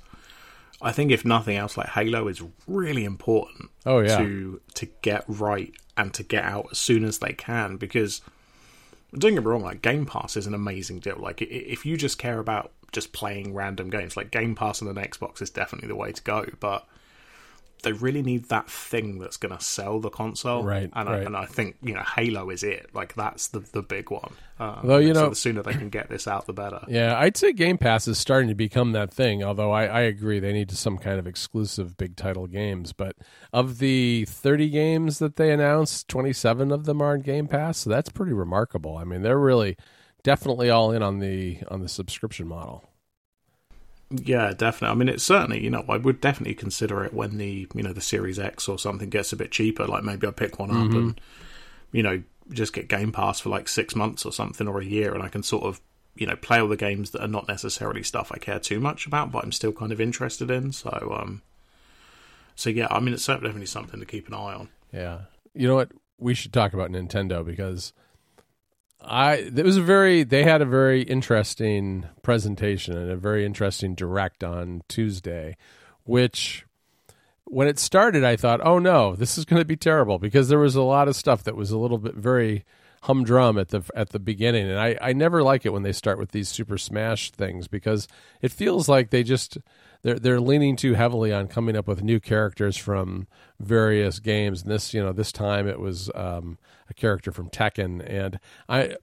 I 0.81 0.91
think 0.91 1.11
if 1.11 1.23
nothing 1.23 1.55
else, 1.55 1.77
like 1.77 1.89
Halo 1.89 2.27
is 2.27 2.41
really 2.67 3.05
important. 3.05 3.69
Oh 3.85 3.99
yeah. 3.99 4.17
To 4.17 4.61
to 4.73 4.85
get 5.01 5.23
right 5.27 5.73
and 5.95 6.13
to 6.13 6.23
get 6.23 6.43
out 6.43 6.67
as 6.71 6.77
soon 6.77 7.05
as 7.05 7.19
they 7.19 7.33
can 7.33 7.77
because 7.77 8.21
don't 9.17 9.33
get 9.33 9.43
me 9.43 9.49
wrong, 9.49 9.63
like 9.63 9.81
Game 9.81 10.05
Pass 10.05 10.35
is 10.35 10.47
an 10.47 10.53
amazing 10.53 10.99
deal. 10.99 11.17
Like 11.17 11.41
if 11.41 11.85
you 11.85 11.95
just 11.95 12.17
care 12.17 12.39
about 12.39 12.71
just 12.91 13.13
playing 13.13 13.53
random 13.53 13.89
games, 13.89 14.17
like 14.17 14.31
Game 14.31 14.55
Pass 14.55 14.81
on 14.81 14.87
an 14.87 14.95
Xbox 14.95 15.41
is 15.41 15.49
definitely 15.49 15.87
the 15.87 15.95
way 15.95 16.11
to 16.11 16.21
go. 16.23 16.45
But 16.59 16.85
they 17.85 17.93
really 17.93 18.21
need 18.21 18.49
that 18.49 18.69
thing 18.69 19.19
that's 19.19 19.37
going 19.37 19.55
to 19.57 19.63
sell 19.63 19.99
the 20.01 20.09
console, 20.09 20.63
right? 20.63 20.89
And, 20.91 21.09
right. 21.09 21.21
I, 21.21 21.23
and 21.23 21.37
I 21.37 21.45
think 21.45 21.77
you 21.81 21.93
know 21.93 22.03
Halo 22.03 22.49
is 22.49 22.63
it. 22.63 22.89
Like 22.93 23.15
that's 23.15 23.47
the 23.47 23.59
the 23.59 23.81
big 23.81 24.11
one. 24.11 24.33
Um, 24.59 24.81
Though 24.83 24.97
you 24.97 25.13
know, 25.13 25.25
so 25.25 25.29
the 25.29 25.35
sooner 25.35 25.63
they 25.63 25.73
can 25.73 25.89
get 25.89 26.09
this 26.09 26.27
out, 26.27 26.47
the 26.47 26.53
better. 26.53 26.81
Yeah, 26.87 27.17
I'd 27.17 27.37
say 27.37 27.53
Game 27.53 27.77
Pass 27.77 28.07
is 28.07 28.17
starting 28.17 28.49
to 28.49 28.55
become 28.55 28.91
that 28.91 29.13
thing. 29.13 29.43
Although 29.43 29.71
I, 29.71 29.85
I 29.85 30.01
agree 30.01 30.39
they 30.39 30.53
need 30.53 30.71
some 30.71 30.97
kind 30.97 31.19
of 31.19 31.27
exclusive 31.27 31.95
big 31.95 32.15
title 32.15 32.47
games. 32.47 32.91
But 32.91 33.15
of 33.53 33.79
the 33.79 34.25
thirty 34.25 34.69
games 34.69 35.19
that 35.19 35.37
they 35.37 35.51
announced, 35.51 36.07
twenty 36.09 36.33
seven 36.33 36.71
of 36.71 36.85
them 36.85 37.01
are 37.01 37.13
on 37.13 37.21
Game 37.21 37.47
Pass. 37.47 37.77
So 37.77 37.89
that's 37.89 38.09
pretty 38.09 38.33
remarkable. 38.33 38.97
I 38.97 39.05
mean, 39.05 39.21
they're 39.21 39.39
really 39.39 39.77
definitely 40.23 40.69
all 40.69 40.91
in 40.91 41.03
on 41.03 41.19
the 41.19 41.59
on 41.69 41.81
the 41.81 41.87
subscription 41.87 42.47
model. 42.47 42.83
Yeah, 44.09 44.53
definitely. 44.53 44.93
I 44.93 44.95
mean, 44.95 45.09
it's 45.09 45.23
certainly 45.23 45.63
you 45.63 45.69
know 45.69 45.83
I 45.89 45.97
would 45.97 46.21
definitely 46.21 46.55
consider 46.55 47.03
it 47.03 47.13
when 47.13 47.37
the 47.37 47.67
you 47.73 47.83
know 47.83 47.93
the 47.93 48.01
Series 48.01 48.39
X 48.39 48.67
or 48.67 48.77
something 48.77 49.09
gets 49.09 49.33
a 49.33 49.37
bit 49.37 49.51
cheaper. 49.51 49.85
Like 49.85 50.03
maybe 50.03 50.27
I 50.27 50.31
pick 50.31 50.59
one 50.59 50.71
up 50.71 50.77
mm-hmm. 50.77 50.97
and 50.97 51.21
you 51.91 52.03
know 52.03 52.21
just 52.51 52.73
get 52.73 52.87
Game 52.87 53.11
Pass 53.11 53.39
for 53.39 53.49
like 53.49 53.67
six 53.67 53.95
months 53.95 54.25
or 54.25 54.31
something 54.31 54.67
or 54.67 54.79
a 54.79 54.85
year, 54.85 55.13
and 55.13 55.23
I 55.23 55.29
can 55.29 55.43
sort 55.43 55.63
of 55.63 55.81
you 56.15 56.27
know 56.27 56.35
play 56.35 56.59
all 56.59 56.67
the 56.67 56.77
games 56.77 57.11
that 57.11 57.23
are 57.23 57.27
not 57.27 57.47
necessarily 57.47 58.03
stuff 58.03 58.31
I 58.33 58.37
care 58.37 58.59
too 58.59 58.79
much 58.79 59.07
about, 59.07 59.31
but 59.31 59.43
I'm 59.43 59.51
still 59.51 59.73
kind 59.73 59.91
of 59.91 59.99
interested 59.99 60.51
in. 60.51 60.71
So 60.71 61.17
um, 61.19 61.41
so 62.55 62.69
yeah, 62.69 62.87
I 62.91 62.99
mean 62.99 63.13
it's 63.13 63.25
definitely 63.25 63.65
something 63.65 63.99
to 63.99 64.05
keep 64.05 64.27
an 64.27 64.35
eye 64.35 64.53
on. 64.53 64.69
Yeah, 64.93 65.21
you 65.53 65.67
know 65.67 65.75
what? 65.75 65.91
We 66.17 66.33
should 66.35 66.53
talk 66.53 66.73
about 66.73 66.91
Nintendo 66.91 67.43
because 67.43 67.91
I 69.07 69.35
it 69.35 69.63
was 69.63 69.77
a 69.77 69.81
very 69.81 70.23
they 70.23 70.43
had 70.43 70.61
a 70.61 70.65
very 70.65 71.01
interesting 71.01 72.07
presentation 72.21 72.97
and 72.97 73.11
a 73.11 73.15
very 73.15 73.45
interesting 73.45 73.95
direct 73.95 74.43
on 74.43 74.83
Tuesday, 74.87 75.57
which 76.03 76.65
when 77.45 77.67
it 77.67 77.79
started 77.79 78.23
I 78.23 78.35
thought, 78.35 78.61
oh 78.63 78.79
no, 78.79 79.15
this 79.15 79.37
is 79.37 79.45
going 79.45 79.61
to 79.61 79.65
be 79.65 79.77
terrible 79.77 80.19
because 80.19 80.49
there 80.49 80.59
was 80.59 80.75
a 80.75 80.81
lot 80.81 81.07
of 81.07 81.15
stuff 81.15 81.43
that 81.43 81.55
was 81.55 81.71
a 81.71 81.77
little 81.77 81.97
bit 81.97 82.15
very 82.15 82.65
humdrum 83.05 83.57
at 83.57 83.69
the 83.69 83.83
at 83.95 84.09
the 84.09 84.19
beginning, 84.19 84.69
and 84.69 84.79
I 84.79 84.97
I 85.01 85.13
never 85.13 85.43
like 85.43 85.65
it 85.65 85.73
when 85.73 85.83
they 85.83 85.91
start 85.91 86.17
with 86.17 86.31
these 86.31 86.49
Super 86.49 86.77
Smash 86.77 87.31
things 87.31 87.67
because 87.67 88.07
it 88.41 88.51
feels 88.51 88.89
like 88.89 89.11
they 89.11 89.23
just 89.23 89.57
they're 90.01 90.19
they're 90.19 90.41
leaning 90.41 90.75
too 90.75 90.93
heavily 90.93 91.31
on 91.31 91.47
coming 91.47 91.75
up 91.75 91.87
with 91.87 92.03
new 92.03 92.19
characters 92.19 92.77
from 92.77 93.27
various 93.59 94.19
games. 94.19 94.63
And 94.63 94.71
this, 94.71 94.93
you 94.93 95.01
know, 95.03 95.11
this 95.11 95.31
time 95.31 95.67
it 95.67 95.79
was 95.79 96.09
um, 96.15 96.57
a 96.89 96.93
character 96.93 97.31
from 97.31 97.49
Tekken, 97.49 98.03
and 98.07 98.39
I 98.67 98.95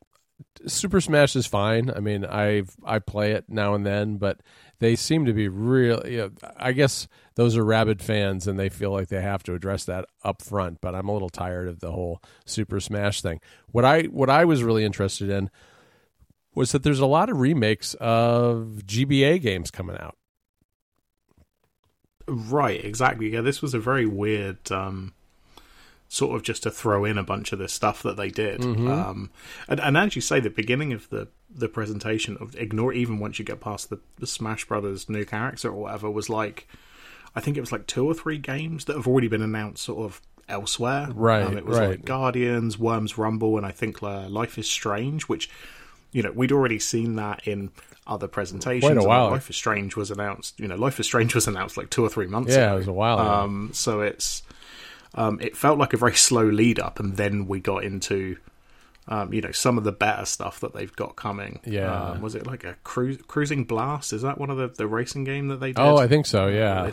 Super 0.67 1.01
Smash 1.01 1.37
is 1.37 1.47
fine. 1.47 1.91
I 1.95 2.01
mean, 2.01 2.25
I 2.25 2.63
I 2.85 2.99
play 2.99 3.33
it 3.33 3.45
now 3.49 3.75
and 3.75 3.85
then, 3.85 4.17
but 4.17 4.41
they 4.79 4.97
seem 4.97 5.25
to 5.27 5.33
be 5.33 5.49
real. 5.49 6.03
You 6.07 6.17
know, 6.19 6.31
I 6.57 6.73
guess 6.73 7.09
those 7.35 7.57
are 7.57 7.65
rabid 7.65 8.03
fans, 8.03 8.47
and 8.47 8.59
they 8.59 8.69
feel 8.69 8.91
like 8.91 9.09
they 9.09 9.23
have 9.23 9.43
to 9.45 9.55
address 9.55 9.85
that 9.85 10.07
up 10.25 10.43
front. 10.43 10.81
But 10.81 10.95
I'm 10.95 11.09
a 11.09 11.13
little 11.13 11.31
tired 11.31 11.69
of 11.69 11.81
the 11.81 11.93
whole 11.93 12.21
Super 12.45 12.81
Smash 12.81 13.23
thing. 13.23 13.41
What 13.71 13.85
I 13.85 14.03
what 14.05 14.31
I 14.31 14.45
was 14.45 14.63
really 14.63 14.85
interested 14.85 15.31
in 15.31 15.51
was 16.55 16.73
that 16.73 16.83
there's 16.83 17.01
a 17.01 17.07
lot 17.07 17.31
of 17.31 17.39
remakes 17.39 17.95
of 17.95 18.83
GBA 18.85 19.41
games 19.41 19.71
coming 19.71 19.97
out. 19.99 20.17
Right, 22.29 22.85
exactly. 22.85 23.33
Yeah, 23.33 23.41
this 23.41 23.63
was 23.63 23.75
a 23.75 23.81
very 23.81 24.07
weird 24.07 24.71
um, 24.71 25.15
sort 26.13 26.37
of 26.37 26.43
just 26.43 26.63
to 26.65 26.71
throw 26.71 27.07
in 27.07 27.17
a 27.17 27.23
bunch 27.23 27.55
of 27.55 27.59
the 27.59 27.69
stuff 27.69 28.03
that 28.03 28.19
they 28.19 28.29
did. 28.29 28.61
Mm-hmm. 28.61 28.91
Um, 28.91 29.31
and, 29.67 29.81
and, 29.81 29.97
as 29.97 30.15
you 30.15 30.21
say, 30.21 30.41
the 30.41 30.51
beginning 30.51 30.93
of 30.93 31.09
the 31.09 31.29
the 31.55 31.69
presentation 31.69 32.37
of 32.39 32.55
ignore 32.57 32.93
even 32.93 33.19
once 33.19 33.39
you 33.39 33.45
get 33.47 33.61
past 33.61 33.89
the, 33.89 33.99
the 34.19 34.27
Smash 34.27 34.67
Brothers 34.67 35.09
new 35.09 35.25
character 35.25 35.69
or 35.69 35.83
whatever 35.83 36.11
was 36.11 36.29
like, 36.29 36.69
I 37.35 37.41
think 37.41 37.57
it 37.57 37.61
was 37.61 37.73
like 37.73 37.87
two 37.87 38.07
or 38.07 38.13
three 38.13 38.37
games 38.37 38.85
that 38.85 38.97
have 38.97 39.07
already 39.07 39.29
been 39.29 39.41
announced 39.41 39.83
sort 39.83 40.05
of 40.05 40.21
elsewhere. 40.51 41.09
Right, 41.15 41.47
um, 41.47 41.57
it 41.57 41.65
was 41.65 41.79
right. 41.79 41.89
like 41.89 42.05
Guardians, 42.05 42.79
Worms 42.79 43.17
Rumble, 43.17 43.57
and 43.57 43.65
I 43.65 43.71
think 43.71 44.03
uh, 44.03 44.29
Life 44.29 44.59
is 44.59 44.69
Strange, 44.69 45.23
which 45.25 45.49
you 46.13 46.23
know 46.23 46.33
we'd 46.33 46.53
already 46.53 46.79
seen 46.79 47.17
that 47.17 47.49
in 47.49 47.71
other 48.07 48.29
presentations. 48.29 48.85
Quite 48.85 49.03
a 49.03 49.09
while. 49.09 49.31
Life 49.31 49.49
is 49.49 49.57
Strange 49.57 49.97
was 49.97 50.11
announced. 50.11 50.61
You 50.61 50.69
know, 50.69 50.77
Life 50.77 51.01
is 51.01 51.07
Strange 51.07 51.35
was 51.35 51.49
announced 51.49 51.79
like 51.79 51.89
two 51.89 52.05
or 52.05 52.11
three 52.11 52.27
months. 52.27 52.53
Yeah, 52.53 52.67
ago. 52.67 52.75
it 52.75 52.79
was 52.81 52.89
a 52.89 52.93
while. 52.93 53.19
Um, 53.19 53.71
so 53.73 54.03
it's 54.03 54.43
um, 55.15 55.39
it 55.41 55.57
felt 55.57 55.79
like 55.79 55.93
a 55.93 55.97
very 55.97 56.15
slow 56.15 56.45
lead 56.45 56.79
up, 56.79 57.01
and 57.01 57.17
then 57.17 57.47
we 57.47 57.61
got 57.61 57.85
into. 57.85 58.37
Um, 59.09 59.33
you 59.33 59.41
know 59.41 59.51
some 59.51 59.79
of 59.79 59.83
the 59.83 59.91
better 59.91 60.25
stuff 60.25 60.61
that 60.61 60.75
they've 60.75 60.95
got 60.95 61.17
coming. 61.17 61.59
Yeah, 61.65 62.11
um, 62.11 62.21
was 62.21 62.37
it 62.37 62.47
like 62.47 62.63
a 62.63 62.77
cru- 62.85 63.17
Cruis'n 63.17 63.67
Blast? 63.67 64.13
Is 64.13 64.23
that 64.23 64.39
one 64.39 64.49
of 64.49 64.59
the, 64.59 64.69
the 64.69 64.87
racing 64.87 65.25
game 65.25 65.49
that 65.49 65.59
they 65.59 65.73
did? 65.73 65.81
Oh, 65.81 65.97
I 65.97 66.07
think 66.07 66.25
so. 66.25 66.47
Yeah, 66.47 66.89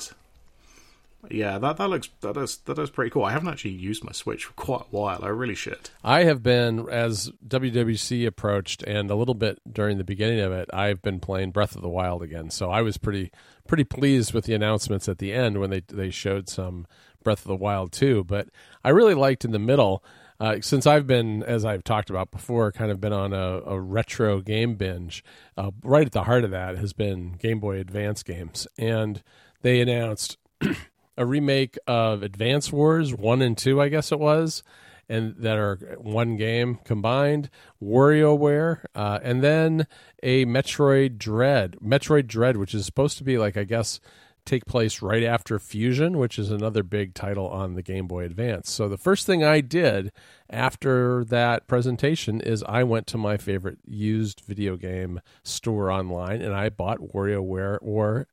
yeah, 1.29 1.58
that 1.58 1.77
that 1.77 1.89
looks 1.89 2.10
that 2.21 2.38
is 2.38 2.58
that 2.65 2.79
is 2.79 2.89
pretty 2.89 3.10
cool. 3.12 3.25
I 3.25 3.32
haven't 3.32 3.49
actually 3.49 3.71
used 3.71 4.03
my 4.03 4.13
Switch 4.13 4.45
for 4.45 4.53
quite 4.53 4.82
a 4.82 4.95
while. 4.95 5.19
I 5.21 5.27
really 5.27 5.55
should. 5.55 5.89
I 6.03 6.23
have 6.23 6.41
been 6.41 6.88
as 6.89 7.32
WWDC 7.45 8.25
approached, 8.25 8.84
and 8.84 9.12
a 9.12 9.15
little 9.15 9.34
bit 9.34 9.60
during 9.69 9.97
the 9.97 10.03
beginning 10.05 10.39
of 10.39 10.53
it, 10.53 10.69
I've 10.73 11.01
been 11.01 11.19
playing 11.19 11.51
Breath 11.51 11.75
of 11.75 11.82
the 11.82 11.89
Wild 11.89 12.23
again. 12.23 12.49
So 12.49 12.71
I 12.71 12.82
was 12.82 12.97
pretty 12.97 13.32
pretty 13.67 13.84
pleased 13.84 14.34
with 14.34 14.45
the 14.45 14.53
announcements 14.53 15.10
at 15.10 15.17
the 15.17 15.34
end 15.34 15.60
when 15.60 15.69
they 15.69 15.82
they 15.82 16.10
showed 16.10 16.47
some 16.47 16.88
Breath 17.23 17.39
of 17.39 17.47
the 17.47 17.55
Wild 17.55 17.91
2. 17.91 18.23
But 18.23 18.49
I 18.84 18.89
really 18.89 19.13
liked 19.13 19.45
in 19.45 19.51
the 19.51 19.60
middle. 19.60 20.03
Uh, 20.39 20.62
since 20.62 20.88
I've 20.88 21.05
been, 21.05 21.43
as 21.43 21.65
I've 21.65 21.84
talked 21.84 22.10
about 22.10 22.32
before, 22.32 22.71
kind 22.71 22.91
of 22.91 23.01
been 23.01 23.12
on 23.12 23.34
a, 23.34 23.62
a 23.65 23.79
retro 23.79 24.39
game 24.39 24.75
binge, 24.75 25.21
uh, 25.58 25.71
right 25.84 26.05
at 26.05 26.13
the 26.13 26.23
heart 26.23 26.45
of 26.45 26.51
that 26.51 26.77
has 26.77 26.93
been 26.93 27.34
Game 27.34 27.60
Boy 27.60 27.77
Advance 27.77 28.23
games. 28.23 28.65
And 28.77 29.21
they 29.63 29.82
announced 29.82 30.38
a 31.17 31.25
remake 31.25 31.77
of 31.86 32.23
Advance 32.23 32.71
Wars 32.71 33.13
one 33.13 33.41
and 33.41 33.58
two, 33.58 33.82
I 33.82 33.89
guess 33.89 34.13
it 34.13 34.19
was, 34.19 34.63
and 35.10 35.36
that 35.39 35.58
are 35.58 35.97
one 35.97 36.38
game 36.38 36.79
combined. 36.86 37.49
WarioWare, 37.84 38.86
uh, 38.95 39.19
and 39.21 39.43
then 39.43 39.88
a 40.23 40.45
Metroid 40.45 41.17
Dread, 41.17 41.75
Metroid 41.84 42.27
Dread, 42.27 42.55
which 42.55 42.73
is 42.73 42.86
supposed 42.86 43.17
to 43.17 43.25
be 43.25 43.38
like 43.38 43.58
I 43.58 43.65
guess 43.65 43.99
take 44.49 44.65
place 44.65 45.01
right 45.01 45.23
after 45.23 45.59
Fusion, 45.59 46.17
which 46.17 46.39
is 46.39 46.49
another 46.49 46.81
big 46.81 47.13
title 47.13 47.47
on 47.47 47.75
the 47.75 47.83
Game 47.83 48.07
Boy 48.07 48.23
Advance. 48.25 48.71
So 48.71 48.89
the 48.89 48.97
first 48.97 49.25
thing 49.25 49.43
I 49.43 49.62
did 49.62 50.12
after 50.49 51.23
that 51.25 51.67
presentation 51.67 52.41
is 52.41 52.63
I 52.63 52.83
went 52.83 53.05
to 53.07 53.17
my 53.17 53.38
favorite 53.38 53.77
used 53.85 54.41
video 54.41 54.75
game 54.75 55.21
store 55.43 55.91
online 55.91 56.41
and 56.41 56.55
I 56.55 56.69
bought 56.69 56.99
WarioWare 56.99 57.77
or 57.81 58.27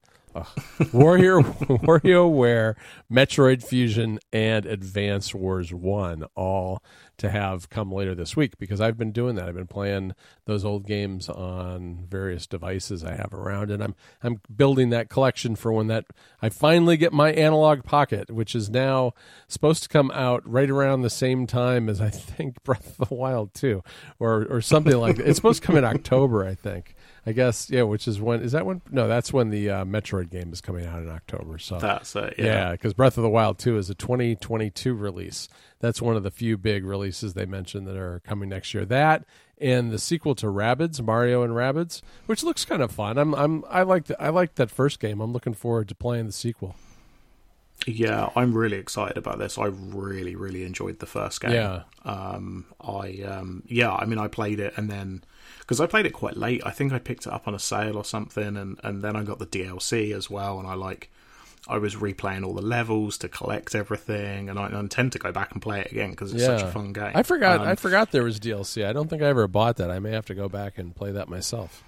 Warrior, 0.92 1.40
WarioWare, 1.40 2.74
Metroid 3.10 3.62
Fusion, 3.62 4.18
and 4.32 4.66
Advance 4.66 5.34
Wars 5.34 5.72
One, 5.72 6.24
all 6.34 6.82
to 7.18 7.30
have 7.30 7.70
come 7.70 7.90
later 7.90 8.14
this 8.14 8.36
week 8.36 8.58
because 8.58 8.80
I've 8.80 8.98
been 8.98 9.12
doing 9.12 9.36
that. 9.36 9.48
I've 9.48 9.54
been 9.54 9.66
playing 9.66 10.14
those 10.44 10.64
old 10.64 10.86
games 10.86 11.28
on 11.28 12.04
various 12.08 12.46
devices 12.46 13.02
I 13.02 13.14
have 13.14 13.32
around, 13.32 13.70
and 13.70 13.82
I'm 13.82 13.94
I'm 14.22 14.40
building 14.54 14.90
that 14.90 15.08
collection 15.08 15.56
for 15.56 15.72
when 15.72 15.86
that 15.86 16.04
I 16.42 16.48
finally 16.48 16.96
get 16.96 17.12
my 17.12 17.32
analog 17.32 17.84
pocket, 17.84 18.30
which 18.30 18.54
is 18.54 18.68
now 18.68 19.12
supposed 19.48 19.82
to 19.84 19.88
come 19.88 20.10
out 20.12 20.42
right 20.48 20.68
around 20.68 21.02
the 21.02 21.10
same 21.10 21.46
time 21.46 21.88
as 21.88 22.00
I 22.00 22.10
think 22.10 22.62
Breath 22.64 23.00
of 23.00 23.08
the 23.08 23.14
Wild 23.14 23.54
2, 23.54 23.82
or 24.18 24.46
or 24.50 24.60
something 24.60 24.96
like 24.96 25.16
that. 25.16 25.28
It's 25.28 25.36
supposed 25.36 25.62
to 25.62 25.66
come 25.66 25.76
in 25.76 25.84
October, 25.84 26.44
I 26.44 26.54
think. 26.54 26.94
I 27.26 27.32
guess 27.32 27.68
yeah, 27.70 27.82
which 27.82 28.06
is 28.06 28.20
when 28.20 28.40
is 28.40 28.52
that 28.52 28.64
when? 28.64 28.80
No, 28.92 29.08
that's 29.08 29.32
when 29.32 29.50
the 29.50 29.68
uh, 29.68 29.84
Metroid 29.84 30.30
game 30.30 30.52
is 30.52 30.60
coming 30.60 30.86
out 30.86 31.02
in 31.02 31.10
October. 31.10 31.58
So 31.58 31.78
that's 31.78 32.14
it. 32.14 32.34
Yeah, 32.38 32.70
because 32.70 32.92
yeah, 32.92 32.96
Breath 32.96 33.16
of 33.16 33.24
the 33.24 33.28
Wild 33.30 33.58
Two 33.58 33.76
is 33.78 33.90
a 33.90 33.94
2022 33.94 34.94
release. 34.94 35.48
That's 35.80 36.00
one 36.00 36.14
of 36.14 36.22
the 36.22 36.30
few 36.30 36.56
big 36.56 36.84
releases 36.84 37.34
they 37.34 37.44
mentioned 37.44 37.88
that 37.88 37.96
are 37.96 38.20
coming 38.20 38.48
next 38.48 38.72
year. 38.74 38.84
That 38.84 39.24
and 39.58 39.90
the 39.90 39.98
sequel 39.98 40.36
to 40.36 40.46
Rabbids, 40.46 41.02
Mario 41.02 41.42
and 41.42 41.52
Rabbids, 41.52 42.00
which 42.26 42.44
looks 42.44 42.64
kind 42.64 42.80
of 42.80 42.92
fun. 42.92 43.18
I'm 43.18 43.34
I'm 43.34 43.64
I 43.68 43.82
like 43.82 44.04
I 44.20 44.28
like 44.28 44.54
that 44.54 44.70
first 44.70 45.00
game. 45.00 45.20
I'm 45.20 45.32
looking 45.32 45.54
forward 45.54 45.88
to 45.88 45.96
playing 45.96 46.26
the 46.26 46.32
sequel. 46.32 46.76
Yeah, 47.86 48.30
I'm 48.34 48.56
really 48.56 48.78
excited 48.78 49.18
about 49.18 49.38
this. 49.38 49.58
I 49.58 49.66
really, 49.66 50.34
really 50.34 50.64
enjoyed 50.64 50.98
the 50.98 51.06
first 51.06 51.40
game. 51.40 51.52
Yeah. 51.52 51.82
Um, 52.04 52.66
I 52.80 53.22
um, 53.22 53.64
yeah, 53.66 53.92
I 53.92 54.06
mean, 54.06 54.18
I 54.18 54.28
played 54.28 54.60
it 54.60 54.74
and 54.76 54.88
then 54.88 55.24
because 55.66 55.80
I 55.80 55.86
played 55.86 56.06
it 56.06 56.12
quite 56.12 56.36
late. 56.36 56.62
I 56.64 56.70
think 56.70 56.92
I 56.92 57.00
picked 57.00 57.26
it 57.26 57.32
up 57.32 57.48
on 57.48 57.54
a 57.54 57.58
sale 57.58 57.96
or 57.96 58.04
something, 58.04 58.56
and 58.56 58.78
and 58.84 59.02
then 59.02 59.16
I 59.16 59.24
got 59.24 59.40
the 59.40 59.46
DLC 59.46 60.14
as 60.14 60.30
well, 60.30 60.58
and 60.58 60.68
I 60.68 60.74
like. 60.74 61.10
I 61.68 61.78
was 61.78 61.96
replaying 61.96 62.46
all 62.46 62.54
the 62.54 62.62
levels 62.62 63.18
to 63.18 63.28
collect 63.28 63.74
everything, 63.74 64.48
and 64.48 64.56
I, 64.56 64.68
I 64.68 64.78
intend 64.78 65.10
to 65.12 65.18
go 65.18 65.32
back 65.32 65.50
and 65.50 65.60
play 65.60 65.80
it 65.80 65.90
again 65.90 66.10
because 66.10 66.32
it's 66.32 66.42
yeah. 66.42 66.58
such 66.58 66.68
a 66.68 66.70
fun 66.70 66.92
game. 66.92 67.10
I 67.12 67.24
forgot. 67.24 67.60
Um, 67.60 67.66
I 67.66 67.74
forgot 67.74 68.12
there 68.12 68.22
was 68.22 68.38
DLC. 68.38 68.86
I 68.86 68.92
don't 68.92 69.10
think 69.10 69.20
I 69.20 69.26
ever 69.26 69.48
bought 69.48 69.78
that. 69.78 69.90
I 69.90 69.98
may 69.98 70.12
have 70.12 70.26
to 70.26 70.34
go 70.36 70.48
back 70.48 70.78
and 70.78 70.94
play 70.94 71.10
that 71.10 71.28
myself. 71.28 71.82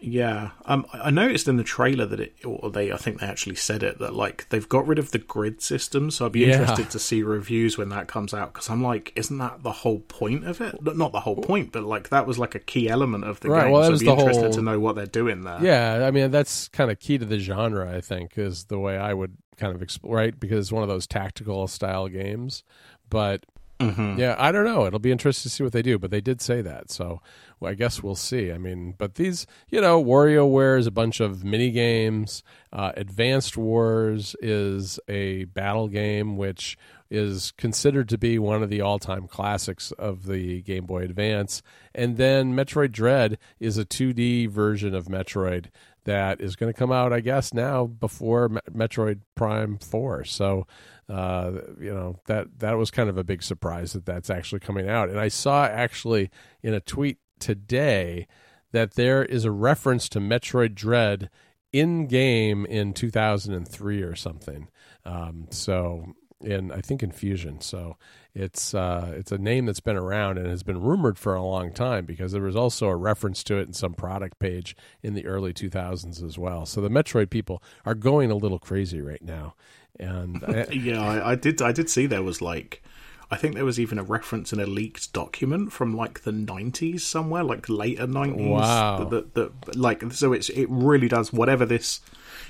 Yeah, 0.00 0.50
um, 0.64 0.86
I 0.92 1.10
noticed 1.10 1.48
in 1.48 1.56
the 1.56 1.64
trailer 1.64 2.06
that 2.06 2.20
it, 2.20 2.34
or 2.44 2.70
they, 2.70 2.92
I 2.92 2.96
think 2.96 3.18
they 3.18 3.26
actually 3.26 3.56
said 3.56 3.82
it 3.82 3.98
that 3.98 4.14
like 4.14 4.48
they've 4.50 4.68
got 4.68 4.86
rid 4.86 4.98
of 5.00 5.10
the 5.10 5.18
grid 5.18 5.60
system. 5.60 6.12
So 6.12 6.26
I'd 6.26 6.32
be 6.32 6.40
Yeah. 6.40 6.52
interested 6.52 6.88
to 6.90 7.00
see 7.00 7.24
reviews 7.24 7.76
when 7.76 7.88
that 7.88 8.06
comes 8.06 8.32
out 8.32 8.52
because 8.52 8.70
I'm 8.70 8.80
like, 8.82 9.12
isn't 9.16 9.38
that 9.38 9.64
the 9.64 9.72
whole 9.72 9.98
point 10.00 10.46
of 10.46 10.60
it? 10.60 10.76
Not 10.80 11.10
the 11.10 11.20
whole 11.20 11.34
point, 11.36 11.72
but 11.72 11.82
like 11.82 12.10
that 12.10 12.28
was 12.28 12.38
like 12.38 12.54
a 12.54 12.60
key 12.60 12.88
element 12.88 13.24
of 13.24 13.40
the 13.40 13.48
Right, 13.50 13.64
game. 13.64 13.72
well, 13.72 13.82
so 13.84 13.94
I'd 13.94 13.98
be 13.98 14.06
interested 14.08 14.44
whole- 14.44 14.52
to 14.54 14.62
know 14.62 14.78
what 14.78 14.94
they're 14.94 15.06
doing 15.06 15.42
there. 15.42 15.58
Yeah, 15.64 16.06
I 16.06 16.12
mean 16.12 16.30
that's 16.30 16.68
kind 16.68 16.92
of 16.92 17.00
key 17.00 17.18
to 17.18 17.24
the 17.24 17.40
genre. 17.40 17.92
I 17.92 18.00
think 18.00 18.38
is 18.38 18.66
the 18.66 18.78
way 18.78 18.96
I 18.96 19.12
would 19.14 19.36
kind 19.56 19.74
of 19.74 19.82
explore 19.82 20.14
right 20.14 20.38
because 20.38 20.66
it's 20.66 20.72
one 20.72 20.84
of 20.84 20.88
those 20.88 21.08
tactical 21.08 21.66
style 21.66 22.06
games. 22.06 22.62
But 23.10 23.46
Mhm. 23.80 24.18
yeah, 24.18 24.34
I 24.38 24.50
don't 24.50 24.64
know. 24.64 24.86
It'll 24.86 24.98
be 24.98 25.12
interesting 25.12 25.48
to 25.48 25.54
see 25.54 25.62
what 25.62 25.72
they 25.72 25.82
do. 25.82 25.98
But 25.98 26.10
they 26.10 26.20
did 26.20 26.40
say 26.40 26.62
that, 26.62 26.90
so 26.90 27.20
well, 27.60 27.70
I 27.70 27.74
guess 27.74 28.02
we'll 28.02 28.14
see. 28.16 28.50
I 28.52 28.58
mean, 28.58 28.94
but 28.98 29.14
these, 29.14 29.46
you 29.68 29.80
know, 29.80 30.02
WarioWare 30.02 30.78
is 30.78 30.86
a 30.86 30.90
bunch 30.90 31.20
of 31.20 31.44
mini 31.44 31.70
games. 31.70 32.42
Uh, 32.72 32.92
Advance 32.96 33.56
Wars 33.56 34.34
is 34.40 34.98
a 35.08 35.44
battle 35.44 35.88
game, 35.88 36.36
which 36.36 36.76
is 37.10 37.52
considered 37.56 38.08
to 38.10 38.18
be 38.18 38.38
one 38.38 38.62
of 38.62 38.68
the 38.68 38.80
all-time 38.82 39.26
classics 39.26 39.92
of 39.92 40.26
the 40.26 40.60
Game 40.62 40.84
Boy 40.84 41.02
Advance. 41.04 41.62
And 41.94 42.16
then 42.18 42.54
Metroid 42.54 42.92
Dread 42.92 43.38
is 43.60 43.78
a 43.78 43.84
2D 43.84 44.46
version 44.50 44.94
of 44.94 45.06
Metroid 45.06 45.66
that 46.04 46.40
is 46.40 46.54
going 46.54 46.72
to 46.72 46.78
come 46.78 46.92
out, 46.92 47.12
I 47.12 47.20
guess, 47.20 47.54
now 47.54 47.86
before 47.86 48.48
Me- 48.50 48.60
Metroid 48.74 49.20
Prime 49.34 49.78
Four. 49.78 50.24
So, 50.24 50.66
uh, 51.08 51.52
you 51.80 51.92
know 51.92 52.20
that 52.26 52.58
that 52.58 52.76
was 52.76 52.90
kind 52.90 53.08
of 53.08 53.16
a 53.16 53.24
big 53.24 53.42
surprise 53.42 53.92
that 53.92 54.04
that's 54.04 54.30
actually 54.30 54.60
coming 54.60 54.88
out. 54.88 55.08
And 55.08 55.18
I 55.18 55.28
saw 55.28 55.64
actually 55.64 56.30
in 56.62 56.74
a 56.74 56.80
tweet 56.80 57.18
today 57.38 58.26
that 58.72 58.94
there 58.94 59.24
is 59.24 59.44
a 59.44 59.50
reference 59.50 60.08
to 60.10 60.20
Metroid 60.20 60.74
Dread 60.74 61.30
in 61.72 62.06
game 62.06 62.66
in 62.66 62.92
2003 62.92 64.02
or 64.02 64.14
something. 64.14 64.68
Um, 65.04 65.46
so 65.50 66.14
in 66.40 66.70
I 66.72 66.80
think 66.80 67.02
in 67.02 67.10
Fusion. 67.10 67.60
So 67.60 67.96
it's 68.34 68.74
uh, 68.74 69.14
it's 69.16 69.32
a 69.32 69.38
name 69.38 69.66
that's 69.66 69.80
been 69.80 69.96
around 69.96 70.38
and 70.38 70.46
has 70.46 70.62
been 70.62 70.80
rumored 70.80 71.18
for 71.18 71.34
a 71.34 71.42
long 71.42 71.72
time 71.72 72.04
because 72.04 72.32
there 72.32 72.42
was 72.42 72.56
also 72.56 72.88
a 72.88 72.96
reference 72.96 73.42
to 73.44 73.56
it 73.56 73.66
in 73.66 73.72
some 73.72 73.94
product 73.94 74.38
page 74.38 74.76
in 75.02 75.14
the 75.14 75.26
early 75.26 75.52
2000s 75.52 76.22
as 76.22 76.38
well. 76.38 76.66
So 76.66 76.80
the 76.80 76.90
Metroid 76.90 77.30
people 77.30 77.62
are 77.84 77.94
going 77.94 78.30
a 78.30 78.36
little 78.36 78.58
crazy 78.58 79.00
right 79.00 79.22
now. 79.22 79.54
And 79.98 80.44
I, 80.46 80.66
Yeah, 80.72 81.02
I, 81.02 81.32
I 81.32 81.34
did. 81.34 81.60
I 81.60 81.72
did 81.72 81.90
see 81.90 82.06
there 82.06 82.22
was 82.22 82.40
like, 82.40 82.82
I 83.30 83.36
think 83.36 83.54
there 83.54 83.64
was 83.64 83.78
even 83.78 83.98
a 83.98 84.02
reference 84.02 84.52
in 84.54 84.60
a 84.60 84.64
leaked 84.66 85.12
document 85.12 85.70
from 85.72 85.94
like 85.94 86.22
the 86.22 86.32
nineties 86.32 87.06
somewhere, 87.06 87.44
like 87.44 87.68
later 87.68 88.06
nineties. 88.06 88.48
Wow. 88.48 89.04
That, 89.04 89.34
that, 89.34 89.54
that- 89.64 89.76
like 89.76 90.10
so, 90.12 90.32
it's 90.32 90.48
it 90.48 90.66
really 90.70 91.08
does 91.08 91.32
whatever 91.32 91.66
this, 91.66 92.00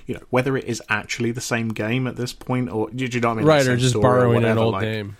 you 0.06 0.14
know, 0.14 0.22
whether 0.30 0.56
it 0.56 0.64
is 0.66 0.80
actually 0.88 1.32
the 1.32 1.40
same 1.40 1.70
game 1.70 2.06
at 2.06 2.14
this 2.16 2.32
point 2.32 2.70
or 2.70 2.90
do 2.90 3.04
you 3.06 3.20
know 3.20 3.28
what 3.28 3.32
I 3.34 3.36
mean? 3.38 3.46
right, 3.46 3.64
The 3.64 3.72
or 3.72 3.76
just 3.76 3.90
story 3.90 4.04
or 4.04 4.10
borrowing 4.10 4.36
an 4.38 4.42
whatever, 4.42 4.60
old 4.60 4.72
like- 4.74 4.82
name. 4.82 5.16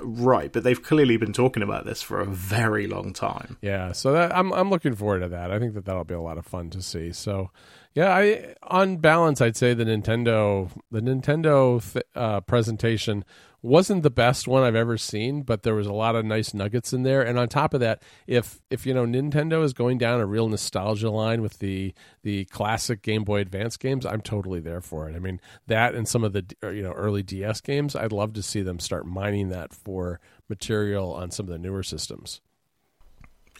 Right, 0.00 0.52
but 0.52 0.62
they've 0.62 0.80
clearly 0.80 1.16
been 1.16 1.32
talking 1.32 1.60
about 1.60 1.84
this 1.84 2.02
for 2.02 2.20
a 2.20 2.24
very 2.24 2.86
long 2.86 3.12
time. 3.12 3.56
Yeah, 3.60 3.90
so 3.90 4.12
that 4.12 4.32
I'm 4.34 4.52
I'm 4.52 4.70
looking 4.70 4.94
forward 4.94 5.20
to 5.20 5.28
that. 5.30 5.50
I 5.50 5.58
think 5.58 5.74
that 5.74 5.86
that'll 5.86 6.04
be 6.04 6.14
a 6.14 6.20
lot 6.20 6.38
of 6.38 6.46
fun 6.46 6.70
to 6.70 6.80
see. 6.80 7.10
So, 7.12 7.50
yeah, 7.94 8.14
I 8.14 8.54
on 8.62 8.98
balance, 8.98 9.40
I'd 9.40 9.56
say 9.56 9.74
the 9.74 9.84
Nintendo 9.84 10.70
the 10.92 11.00
Nintendo 11.00 11.82
th- 11.92 12.04
uh, 12.14 12.40
presentation 12.42 13.24
wasn't 13.60 14.02
the 14.02 14.10
best 14.10 14.46
one 14.46 14.62
I've 14.62 14.76
ever 14.76 14.96
seen, 14.96 15.42
but 15.42 15.62
there 15.62 15.74
was 15.74 15.86
a 15.86 15.92
lot 15.92 16.14
of 16.14 16.24
nice 16.24 16.54
nuggets 16.54 16.92
in 16.92 17.02
there. 17.02 17.22
And 17.22 17.38
on 17.38 17.48
top 17.48 17.74
of 17.74 17.80
that, 17.80 18.02
if 18.26 18.60
if 18.70 18.86
you 18.86 18.94
know 18.94 19.04
Nintendo 19.04 19.64
is 19.64 19.72
going 19.72 19.98
down 19.98 20.20
a 20.20 20.26
real 20.26 20.48
nostalgia 20.48 21.10
line 21.10 21.42
with 21.42 21.58
the 21.58 21.92
the 22.22 22.44
classic 22.46 23.02
Game 23.02 23.24
Boy 23.24 23.40
Advance 23.40 23.76
games, 23.76 24.06
I'm 24.06 24.20
totally 24.20 24.60
there 24.60 24.80
for 24.80 25.08
it. 25.08 25.16
I 25.16 25.18
mean 25.18 25.40
that 25.66 25.94
and 25.94 26.06
some 26.06 26.22
of 26.22 26.32
the 26.32 26.44
uh, 26.62 26.68
you 26.68 26.82
know 26.82 26.92
early 26.92 27.22
DS 27.22 27.60
games, 27.60 27.96
I'd 27.96 28.12
love 28.12 28.32
to 28.34 28.42
see 28.42 28.62
them 28.62 28.78
start 28.78 29.06
mining 29.06 29.48
that 29.48 29.74
for 29.74 30.20
material 30.48 31.12
on 31.12 31.30
some 31.30 31.46
of 31.46 31.52
the 31.52 31.58
newer 31.58 31.82
systems. 31.82 32.40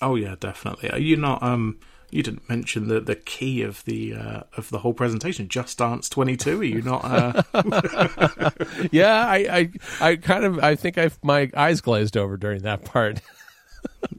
Oh 0.01 0.15
yeah, 0.15 0.37
definitely. 0.39 0.91
Are 0.91 0.99
you 0.99 1.17
not? 1.17 1.43
Um, 1.43 1.81
you 2.11 2.23
didn't 2.23 2.49
mention 2.49 2.89
the 2.89 3.01
the 3.01 3.17
key 3.17 3.63
of 3.63 3.85
the 3.85 4.15
uh, 4.15 4.43
of 4.57 4.71
the 4.71 4.79
whole 4.79 4.95
presentation. 4.95 5.49
Just 5.49 5.79
Dance 5.79 6.09
Twenty 6.09 6.37
Two. 6.37 6.61
Are 6.61 6.65
you 6.65 6.83
not? 6.83 7.05
Uh, 7.05 7.43
yeah, 8.91 9.27
I, 9.27 9.37
I, 9.37 9.71
I 10.01 10.17
kind 10.17 10.45
of, 10.45 10.59
I 10.61 10.75
think 10.75 10.97
I, 10.97 11.11
my 11.23 11.51
eyes 11.57 11.81
glazed 11.81 12.17
over 12.17 12.37
during 12.37 12.63
that 12.63 12.85
part. 12.85 13.21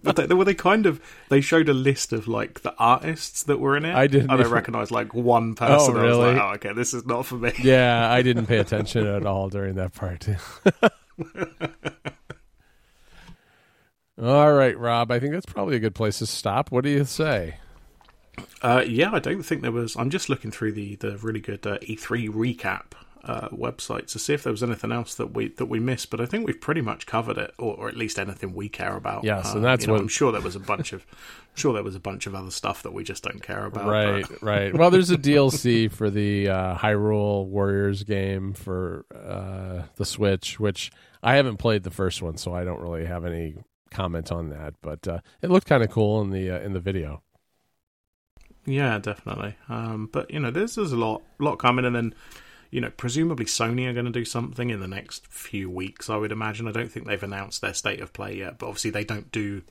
But 0.04 0.16
they, 0.16 0.26
well, 0.28 0.46
they 0.46 0.54
kind 0.54 0.86
of 0.86 1.02
they 1.28 1.42
showed 1.42 1.68
a 1.68 1.74
list 1.74 2.14
of 2.14 2.30
like 2.30 2.62
the 2.62 2.74
artists 2.78 3.44
that 3.44 3.60
were 3.60 3.76
in 3.76 3.84
it. 3.84 3.94
I 3.94 4.08
didn't 4.08 4.30
I 4.30 4.38
don't 4.38 4.50
recognize 4.50 4.90
like 4.90 5.14
one 5.14 5.56
person. 5.56 5.96
Oh, 5.96 6.00
I 6.00 6.04
was 6.04 6.18
really? 6.18 6.34
like, 6.34 6.42
oh, 6.42 6.54
okay, 6.56 6.74
this 6.74 6.94
is 6.94 7.06
not 7.06 7.26
for 7.26 7.36
me. 7.36 7.52
yeah, 7.62 8.10
I 8.10 8.22
didn't 8.22 8.46
pay 8.46 8.58
attention 8.58 9.06
at 9.06 9.26
all 9.26 9.50
during 9.50 9.76
that 9.76 9.94
part. 9.94 10.28
all 14.22 14.54
right, 14.54 14.78
Rob, 14.78 15.12
I 15.12 15.20
think 15.20 15.34
that's 15.34 15.46
probably 15.46 15.76
a 15.76 15.80
good 15.80 15.96
place 15.96 16.20
to 16.20 16.26
stop. 16.26 16.72
What 16.72 16.86
do 16.86 16.90
you 16.90 17.04
say? 17.04 17.58
Uh, 18.62 18.84
yeah, 18.86 19.12
I 19.14 19.20
don't 19.20 19.44
think 19.44 19.62
there 19.62 19.72
was. 19.72 19.96
I'm 19.96 20.10
just 20.10 20.30
looking 20.30 20.52
through 20.52 20.74
the 20.74 20.96
the 20.96 21.18
really 21.18 21.40
good 21.40 21.66
uh, 21.66 21.78
E3 21.80 22.30
recap 22.30 22.92
uh, 23.24 23.50
website 23.50 24.08
to 24.08 24.20
see 24.20 24.34
if 24.34 24.44
there 24.44 24.52
was 24.52 24.64
anything 24.64 24.92
else 24.92 25.16
that 25.16 25.34
we 25.34 25.50
that 25.50 25.66
we 25.66 25.80
missed. 25.80 26.10
But 26.10 26.22
I 26.22 26.26
think 26.26 26.46
we've 26.46 26.60
pretty 26.60 26.82
much 26.82 27.06
covered 27.06 27.38
it, 27.38 27.54
or, 27.58 27.76
or 27.76 27.88
at 27.88 27.96
least 27.98 28.20
anything 28.20 28.54
we 28.54 28.70
care 28.70 28.96
about. 28.96 29.24
Yes, 29.24 29.52
so 29.52 29.58
and 29.58 29.66
that's 29.66 29.88
know, 29.88 29.96
I'm 29.96 30.08
sure 30.08 30.32
there 30.32 30.42
was 30.42 30.56
a 30.56 30.60
bunch 30.60 30.94
of. 30.94 31.06
I'm 31.12 31.56
sure 31.56 31.74
there 31.74 31.84
was 31.84 31.96
a 31.96 32.00
bunch 32.00 32.28
of 32.28 32.36
other 32.36 32.52
stuff 32.52 32.84
that 32.84 32.94
we 32.94 33.04
just 33.04 33.24
don't 33.24 33.42
care 33.42 33.66
about. 33.66 33.88
right, 33.88 34.26
but- 34.28 34.42
right. 34.44 34.74
Well, 34.74 34.92
there's 34.92 35.12
a 35.12 35.18
DLC 35.18 35.92
for 35.92 36.10
the 36.10 36.50
uh, 36.50 36.78
Hyrule 36.78 37.46
Warriors 37.46 38.04
game 38.04 38.54
for 38.54 39.06
uh, 39.14 39.84
the 39.96 40.06
Switch, 40.06 40.60
which 40.60 40.92
I 41.22 41.36
haven't 41.36 41.58
played 41.58 41.84
the 41.84 41.92
first 41.92 42.22
one, 42.22 42.38
so 42.38 42.54
I 42.54 42.64
don't 42.64 42.82
really 42.82 43.06
have 43.06 43.26
any 43.26 43.56
comment 43.92 44.32
on 44.32 44.50
that. 44.50 44.76
But 44.82 45.08
uh, 45.08 45.20
it 45.42 45.50
looked 45.50 45.68
kind 45.68 45.84
of 45.84 45.90
cool 45.90 46.22
in 46.22 46.32
the 46.32 46.52
uh, 46.52 46.60
in 46.60 46.74
the 46.74 46.80
video. 46.80 47.22
Yeah, 48.66 49.00
definitely. 49.00 49.56
Um, 49.68 50.10
but 50.12 50.32
you 50.32 50.40
know, 50.40 50.52
there's 50.52 50.76
there's 50.76 50.92
a 50.92 50.98
lot 50.98 51.22
lot 51.40 51.58
coming, 51.58 51.86
and 51.86 51.96
then 51.96 52.14
you 52.72 52.82
know, 52.82 52.92
presumably 52.92 53.46
Sony 53.46 53.88
are 53.90 53.94
going 53.94 54.06
to 54.06 54.12
do 54.12 54.26
something 54.26 54.70
in 54.70 54.80
the 54.80 54.88
next 54.88 55.26
few 55.28 55.70
weeks. 55.70 56.10
I 56.10 56.18
would 56.18 56.32
imagine. 56.32 56.68
I 56.68 56.72
don't 56.72 56.92
think 56.92 57.08
they've 57.08 57.24
announced 57.24 57.62
their 57.62 57.74
state 57.74 58.00
of 58.00 58.14
play 58.14 58.38
yet, 58.38 58.60
but 58.60 58.68
obviously 58.68 58.92
they 58.92 59.04
don't 59.04 59.32
do 59.32 59.64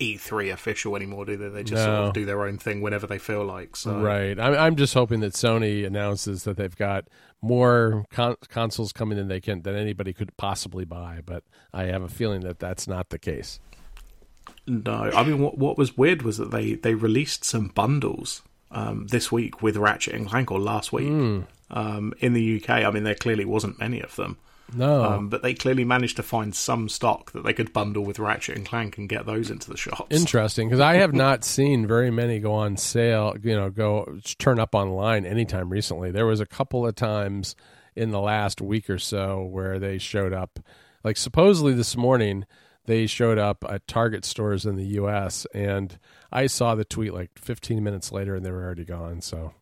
E3 0.00 0.52
official 0.52 0.94
anymore, 0.96 1.24
do 1.24 1.36
they? 1.36 1.48
They 1.48 1.64
just 1.64 1.82
sort 1.82 1.94
of 1.96 2.12
do 2.12 2.24
their 2.24 2.42
own 2.44 2.58
thing 2.58 2.80
whenever 2.80 3.06
they 3.06 3.18
feel 3.18 3.44
like. 3.44 3.76
So 3.76 3.98
Right. 3.98 4.38
I'm, 4.38 4.54
I'm 4.54 4.76
just 4.76 4.94
hoping 4.94 5.20
that 5.20 5.32
Sony 5.32 5.86
announces 5.86 6.44
that 6.44 6.56
they've 6.56 6.76
got 6.76 7.06
more 7.42 8.04
con- 8.10 8.36
consoles 8.48 8.92
coming 8.92 9.18
than 9.18 9.28
they 9.28 9.40
can 9.40 9.62
than 9.62 9.76
anybody 9.76 10.12
could 10.12 10.36
possibly 10.36 10.84
buy. 10.84 11.20
But 11.24 11.44
I 11.72 11.84
have 11.84 12.02
a 12.02 12.08
feeling 12.08 12.40
that 12.42 12.58
that's 12.58 12.86
not 12.88 13.10
the 13.10 13.18
case. 13.18 13.60
No, 14.66 15.10
I 15.14 15.22
mean, 15.24 15.38
what 15.40 15.58
what 15.58 15.76
was 15.78 15.96
weird 15.96 16.22
was 16.22 16.38
that 16.38 16.50
they 16.50 16.74
they 16.74 16.94
released 16.94 17.44
some 17.44 17.68
bundles 17.68 18.42
um, 18.70 19.06
this 19.08 19.30
week 19.30 19.62
with 19.62 19.76
Ratchet 19.76 20.14
and 20.14 20.28
Clank, 20.28 20.50
or 20.50 20.58
last 20.58 20.92
week 20.92 21.08
Hmm. 21.08 21.40
um, 21.70 22.12
in 22.18 22.32
the 22.32 22.56
UK. 22.62 22.70
I 22.70 22.90
mean, 22.90 23.04
there 23.04 23.14
clearly 23.14 23.44
wasn't 23.44 23.78
many 23.78 24.00
of 24.00 24.16
them. 24.16 24.38
No. 24.74 25.04
Um, 25.04 25.28
but 25.28 25.42
they 25.42 25.52
clearly 25.52 25.84
managed 25.84 26.16
to 26.16 26.22
find 26.22 26.54
some 26.54 26.88
stock 26.88 27.32
that 27.32 27.44
they 27.44 27.52
could 27.52 27.74
bundle 27.74 28.02
with 28.02 28.18
Ratchet 28.18 28.56
and 28.56 28.64
Clank 28.66 28.96
and 28.96 29.06
get 29.08 29.26
those 29.26 29.50
into 29.50 29.70
the 29.70 29.76
shops. 29.76 30.06
Interesting, 30.08 30.68
because 30.68 30.80
I 30.80 30.94
have 30.94 31.12
not 31.26 31.44
seen 31.44 31.86
very 31.86 32.10
many 32.10 32.40
go 32.40 32.54
on 32.54 32.78
sale. 32.78 33.36
You 33.42 33.54
know, 33.54 33.68
go 33.68 34.18
turn 34.38 34.58
up 34.58 34.74
online 34.74 35.26
anytime 35.26 35.68
recently. 35.70 36.10
There 36.10 36.26
was 36.26 36.40
a 36.40 36.46
couple 36.46 36.86
of 36.86 36.94
times 36.94 37.54
in 37.94 38.10
the 38.10 38.20
last 38.20 38.62
week 38.62 38.88
or 38.88 38.98
so 38.98 39.42
where 39.44 39.78
they 39.78 39.98
showed 39.98 40.32
up. 40.32 40.58
Like 41.04 41.18
supposedly 41.18 41.74
this 41.74 41.94
morning, 41.98 42.46
they 42.86 43.06
showed 43.06 43.38
up 43.38 43.64
at 43.68 43.86
Target 43.86 44.24
stores 44.24 44.66
in 44.66 44.76
the 44.76 44.86
U.S. 44.86 45.46
and 45.54 45.98
I 46.32 46.46
saw 46.46 46.74
the 46.74 46.84
tweet 46.84 47.14
like 47.14 47.30
15 47.38 47.82
minutes 47.82 48.12
later, 48.12 48.34
and 48.34 48.44
they 48.44 48.50
were 48.50 48.62
already 48.64 48.84
gone. 48.84 49.20
So 49.20 49.54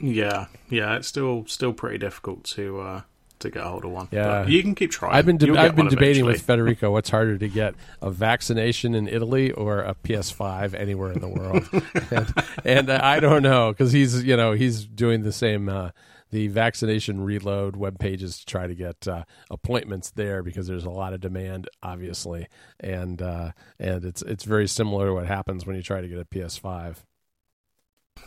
Yeah, 0.00 0.46
yeah, 0.68 0.96
it's 0.96 1.08
still 1.08 1.44
still 1.46 1.72
pretty 1.72 1.98
difficult 1.98 2.44
to 2.44 2.80
uh, 2.80 3.00
to 3.40 3.50
get 3.50 3.62
a 3.62 3.68
hold 3.68 3.84
of 3.84 3.90
one. 3.90 4.08
Yeah. 4.10 4.42
But 4.42 4.48
you 4.48 4.62
can 4.62 4.74
keep 4.74 4.90
trying. 4.90 5.14
I've 5.14 5.26
been 5.26 5.36
de- 5.36 5.56
I've 5.56 5.76
been 5.76 5.88
debating 5.88 6.24
eventually. 6.24 6.32
with 6.32 6.42
Federico 6.42 6.90
what's 6.90 7.10
harder 7.10 7.36
to 7.36 7.48
get 7.48 7.74
a 8.00 8.10
vaccination 8.10 8.94
in 8.94 9.06
Italy 9.06 9.52
or 9.52 9.80
a 9.80 9.94
PS5 9.94 10.74
anywhere 10.74 11.12
in 11.12 11.20
the 11.20 11.28
world, 11.28 11.68
and, 12.10 12.34
and 12.64 12.90
I 12.90 13.20
don't 13.20 13.42
know 13.42 13.72
because 13.72 13.92
he's 13.92 14.24
you 14.24 14.36
know 14.36 14.52
he's 14.52 14.84
doing 14.84 15.22
the 15.22 15.32
same 15.32 15.68
uh, 15.68 15.90
the 16.32 16.48
vaccination 16.48 17.20
reload 17.20 17.76
web 17.76 17.98
pages 17.98 18.38
to 18.38 18.46
try 18.46 18.66
to 18.66 18.74
get 18.74 19.06
uh, 19.06 19.24
appointments 19.50 20.10
there 20.10 20.42
because 20.42 20.66
there's 20.66 20.86
a 20.86 20.90
lot 20.90 21.12
of 21.12 21.20
demand, 21.20 21.68
obviously, 21.82 22.48
and 22.80 23.20
uh, 23.22 23.52
and 23.78 24.04
it's 24.04 24.22
it's 24.22 24.44
very 24.44 24.66
similar 24.66 25.06
to 25.06 25.14
what 25.14 25.26
happens 25.26 25.66
when 25.66 25.76
you 25.76 25.82
try 25.82 26.00
to 26.00 26.08
get 26.08 26.18
a 26.18 26.24
PS5. 26.24 26.96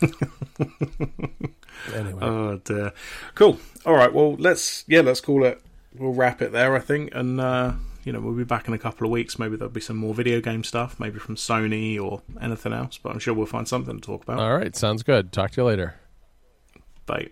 anyway, 1.94 2.20
Oh 2.22 2.60
dear. 2.64 2.92
Cool. 3.34 3.58
All 3.84 3.94
right. 3.94 4.12
Well, 4.12 4.36
let's 4.36 4.84
yeah, 4.86 5.00
let's 5.00 5.20
call 5.20 5.44
it. 5.44 5.60
We'll 5.94 6.12
wrap 6.12 6.40
it 6.42 6.52
there, 6.52 6.76
I 6.76 6.80
think, 6.80 7.12
and 7.12 7.40
uh, 7.40 7.72
you 8.04 8.12
know 8.12 8.20
we'll 8.20 8.34
be 8.34 8.44
back 8.44 8.68
in 8.68 8.74
a 8.74 8.78
couple 8.78 9.04
of 9.06 9.10
weeks. 9.10 9.36
Maybe 9.38 9.56
there'll 9.56 9.72
be 9.72 9.80
some 9.80 9.96
more 9.96 10.14
video 10.14 10.40
game 10.40 10.62
stuff, 10.62 11.00
maybe 11.00 11.18
from 11.18 11.34
Sony 11.34 12.00
or 12.00 12.22
anything 12.40 12.72
else. 12.72 12.98
But 12.98 13.12
I'm 13.12 13.18
sure 13.18 13.34
we'll 13.34 13.46
find 13.46 13.66
something 13.66 13.96
to 13.96 14.00
talk 14.00 14.22
about. 14.22 14.38
all 14.38 14.56
right, 14.56 14.76
sounds 14.76 15.02
good. 15.02 15.32
Talk 15.32 15.50
to 15.52 15.62
you 15.62 15.64
later. 15.64 15.96
Bye. 17.06 17.30